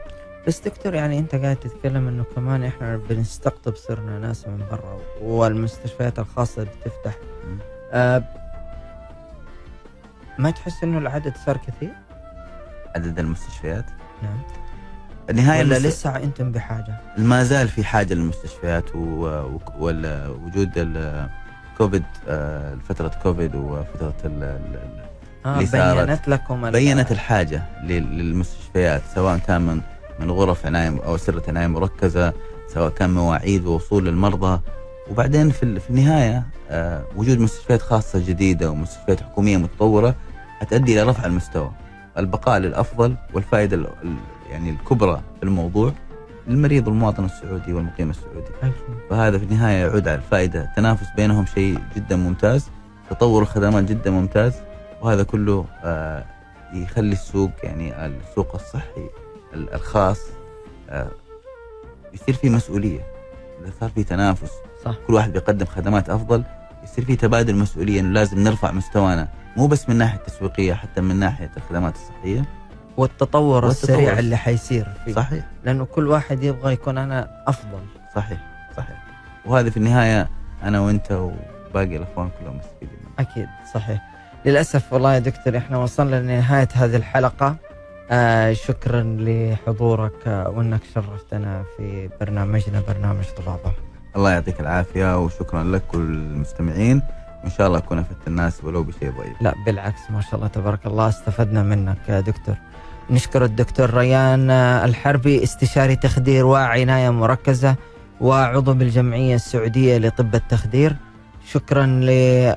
بس 0.48 0.60
دكتور 0.60 0.94
يعني 0.94 1.20
انت 1.20 1.36
قاعد 1.36 1.56
تتكلم 1.56 2.08
انه 2.08 2.24
كمان 2.36 2.64
إحنا 2.64 2.98
بنستقطب 2.98 3.76
صرنا 3.76 4.20
ناس 4.20 4.48
من 4.48 4.64
برا 4.72 5.00
والمستشفيات 5.22 6.20
الخاصة 6.20 6.64
بتفتح 6.64 7.18
مم. 7.48 7.58
آه 7.92 8.24
ما 10.40 10.52
تحس 10.52 10.84
انه 10.84 10.98
العدد 10.98 11.34
صار 11.46 11.58
كثير؟ 11.58 11.94
عدد 12.96 13.20
المستشفيات 13.20 13.86
نعم 14.24 14.38
النهايه 15.30 15.60
ولا 15.64 15.78
المست- 15.78 15.86
لسه 15.86 16.16
أنتم 16.16 16.52
بحاجة؟ 16.52 16.96
ما 17.18 17.44
زال 17.44 17.68
في 17.68 17.84
حاجة 17.84 18.14
للمستشفيات 18.14 18.96
ووجود 18.96 20.72
الكوفيد 20.78 22.04
آه، 22.28 22.76
فترة 22.90 23.12
كوفيد 23.24 23.56
وفترة 23.56 24.14
ال- 24.26 24.60
آه. 25.46 25.58
بينت 26.06 26.28
لكم 26.28 26.72
بينت 26.72 27.12
الحاجة 27.12 27.64
لل- 27.84 28.18
للمستشفيات 28.18 29.02
سواء 29.16 29.38
كان 29.38 29.62
من 29.62 29.82
من 30.20 30.32
غرف 30.32 30.66
عنايه 30.66 31.04
أو 31.06 31.18
سرة 31.18 31.44
عنايه 31.48 31.68
مركزة 31.68 32.34
سواء 32.68 32.90
كان 32.90 33.14
مواعيد 33.14 33.66
ووصول 33.66 34.06
للمرضى. 34.06 34.60
وبعدين 35.12 35.50
في 35.50 35.80
في 35.80 35.90
النهاية 35.90 36.44
آه، 36.70 37.04
وجود 37.16 37.40
مستشفيات 37.40 37.82
خاصة 37.82 38.20
جديدة 38.20 38.72
ومستشفيات 38.72 39.22
حكومية 39.22 39.58
متطورة 39.58 40.16
حتؤدي 40.60 40.94
إلى 41.02 41.10
رفع 41.10 41.26
المستوى. 41.26 41.72
البقاء 42.18 42.60
للأفضل 42.60 43.16
والفائدة 43.34 43.76
ال- 43.76 43.88
ال- 44.04 44.16
يعني 44.52 44.70
الكبرى 44.70 45.22
في 45.40 45.44
الموضوع 45.44 45.92
للمريض 46.48 46.88
والمواطن 46.88 47.26
السعودي 47.26 47.74
والمقيم 47.74 48.10
السعودي. 48.10 48.74
فهذا 49.10 49.38
في 49.38 49.44
النهاية 49.44 49.78
يعود 49.78 50.08
على 50.08 50.18
الفائدة. 50.18 50.64
التنافس 50.64 51.08
بينهم 51.16 51.46
شيء 51.46 51.80
جدا 51.96 52.16
ممتاز. 52.16 52.70
تطور 53.10 53.42
الخدمات 53.42 53.84
جدا 53.84 54.12
ممتاز. 54.12 54.54
وهذا 55.02 55.24
كله 55.24 55.66
آه، 55.84 56.26
يخلي 56.74 57.12
السوق 57.14 57.52
يعني 57.64 58.06
السوق 58.06 58.56
الصحي 58.56 58.82
ال- 58.98 59.10
الخاص 59.54 60.20
آه، 60.90 61.08
يصير 62.14 62.36
فيه 62.36 62.50
مسؤولية. 62.50 63.00
إذا 63.64 63.72
صار 63.80 63.90
في 63.90 64.04
تنافس 64.04 64.52
صح. 64.86 64.96
كل 65.08 65.14
واحد 65.14 65.34
بيقدم 65.34 65.66
خدمات 65.66 66.10
أفضل 66.10 66.44
يصير 66.84 67.06
في 67.06 67.16
تبادل 67.16 67.56
مسؤولية 67.56 68.00
إنه 68.00 68.10
لازم 68.10 68.40
نرفع 68.40 68.72
مستوانا 68.72 69.28
مو 69.58 69.68
بس 69.68 69.90
من 69.90 69.96
ناحية 69.96 70.18
التسويقيه 70.18 70.74
حتى 70.74 71.02
من 71.02 71.16
ناحية 71.16 71.52
الخدمات 71.58 71.96
الصحية. 71.96 72.46
والتطور, 72.98 73.66
والتطور. 73.66 73.70
السريع 73.96 74.20
اللي 74.20 74.36
حيصير 74.38 74.88
فيه. 75.06 75.14
صحيح. 75.14 75.46
لأنه 75.64 75.86
كل 75.86 76.08
واحد 76.08 76.44
يبغى 76.44 76.74
يكون 76.74 76.98
أنا 76.98 77.44
أفضل. 77.48 77.80
صحيح 78.16 78.40
صحيح. 78.78 79.04
وهذا 79.46 79.70
في 79.70 79.78
النهاية 79.78 80.30
أنا 80.64 80.80
وأنت 80.80 81.12
وباقي 81.12 81.96
الأخوان 81.98 82.30
كلهم 82.40 82.58
مستفيدين 82.58 82.98
أكيد 83.20 83.48
صحيح. 83.74 84.02
للأسف 84.46 84.94
والله 84.94 85.14
يا 85.14 85.20
دكتور 85.20 85.58
إحنا 85.58 85.78
وصلنا 85.78 86.16
لنهاية 86.22 86.68
هذه 86.74 86.96
الحلقة. 86.96 87.56
آه 88.12 88.54
شكرا 88.54 89.18
لحضورك 89.20 90.28
آه 90.28 90.50
وأنك 90.50 90.82
شرفتنا 90.96 91.64
في 91.78 92.10
برنامجنا 92.22 92.82
برنامج 92.88 93.26
طبابه 93.38 93.74
الله 94.16 94.32
يعطيك 94.32 94.60
العافية 94.60 95.24
وشكرا 95.24 95.64
لك 95.64 95.94
والمستمعين. 95.94 97.02
وإن 97.44 97.52
شاء 97.52 97.68
الله 97.68 97.78
أكون 97.78 98.00
أفدت 98.00 98.28
الناس 98.28 98.64
ولو 98.64 98.84
بشيء 98.84 99.12
ضئيل. 99.12 99.34
لا 99.42 99.54
بالعكس 99.66 100.02
ما 100.10 100.22
شاء 100.22 100.36
الله 100.36 100.48
تبارك 100.48 100.86
الله 100.86 101.10
استفدنا 101.10 101.64
منك 101.64 101.98
يا 102.10 102.20
دكتور. 102.20 102.56
نشكر 103.10 103.46
الدكتور 103.46 103.94
ريان 103.94 104.50
آه، 104.50 104.86
الحربي 104.86 105.44
استشاري 105.44 105.96
تخدير 105.96 106.46
وعناية 106.46 107.10
مركزة 107.10 107.76
وعضو 108.22 108.74
بالجمعية 108.74 109.36
السعودية 109.36 109.98
لطب 109.98 110.36
التخدير. 110.36 110.96
شكرا 111.48 111.86
ل 111.86 112.08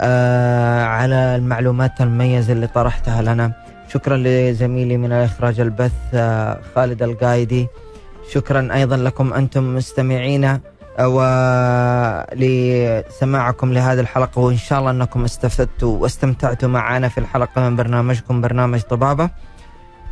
آه، 0.01 0.85
على 0.85 1.37
المعلومات 1.37 2.01
المميزة 2.01 2.53
اللي 2.53 2.67
طرحتها 2.67 3.23
لنا. 3.23 3.53
شكرا 3.89 4.16
لزميلي 4.16 4.97
من 4.97 5.12
الإخراج 5.12 5.61
البث 5.61 5.93
آه، 6.14 6.61
خالد 6.74 7.03
القايدي. 7.03 7.66
شكرا 8.32 8.68
أيضا 8.74 8.97
لكم 8.97 9.32
أنتم 9.32 9.76
مستمعينا 9.76 10.61
ولسماعكم 12.39 13.72
لهذه 13.72 14.01
الحلقة 14.01 14.41
وإن 14.41 14.57
شاء 14.57 14.78
الله 14.78 14.91
أنكم 14.91 15.24
استفدتوا 15.24 15.99
واستمتعتوا 15.99 16.68
معنا 16.68 17.09
في 17.09 17.18
الحلقة 17.18 17.68
من 17.68 17.76
برنامجكم 17.76 18.41
برنامج 18.41 18.80
طبابة. 18.80 19.30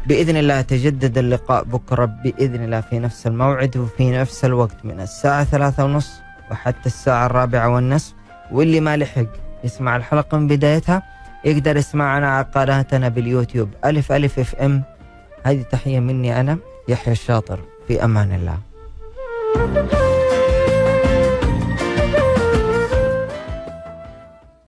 بإذن 0.07 0.37
الله 0.37 0.55
يتجدد 0.59 1.19
اللقاء 1.19 1.65
بكرة 1.65 2.05
بإذن 2.05 2.65
الله 2.65 2.81
في 2.81 2.99
نفس 2.99 3.27
الموعد 3.27 3.77
وفي 3.77 4.11
نفس 4.11 4.45
الوقت 4.45 4.85
من 4.85 5.01
الساعة 5.01 5.45
ثلاثة 5.45 5.85
ونص 5.85 6.11
وحتى 6.51 6.87
الساعة 6.87 7.27
الرابعة 7.27 7.69
والنصف. 7.69 8.15
واللي 8.53 8.81
ما 8.81 8.97
لحق 8.97 9.27
يسمع 9.65 9.97
الحلقة 9.97 10.39
من 10.39 10.47
بدايتها 10.47 11.03
يقدر 11.45 11.77
يسمعنا 11.77 12.29
على 12.29 12.47
قناتنا 12.55 13.09
باليوتيوب. 13.09 13.69
ألف 13.85 14.13
ألف 14.13 14.39
اف 14.39 14.55
ام 14.55 14.83
هذه 15.45 15.63
تحية 15.63 16.01
مني 16.01 16.41
أنا 16.41 16.59
يحيى 16.89 17.13
الشاطر. 17.13 17.59
في 17.89 18.05
أمان 18.05 18.33
الله. 18.33 18.59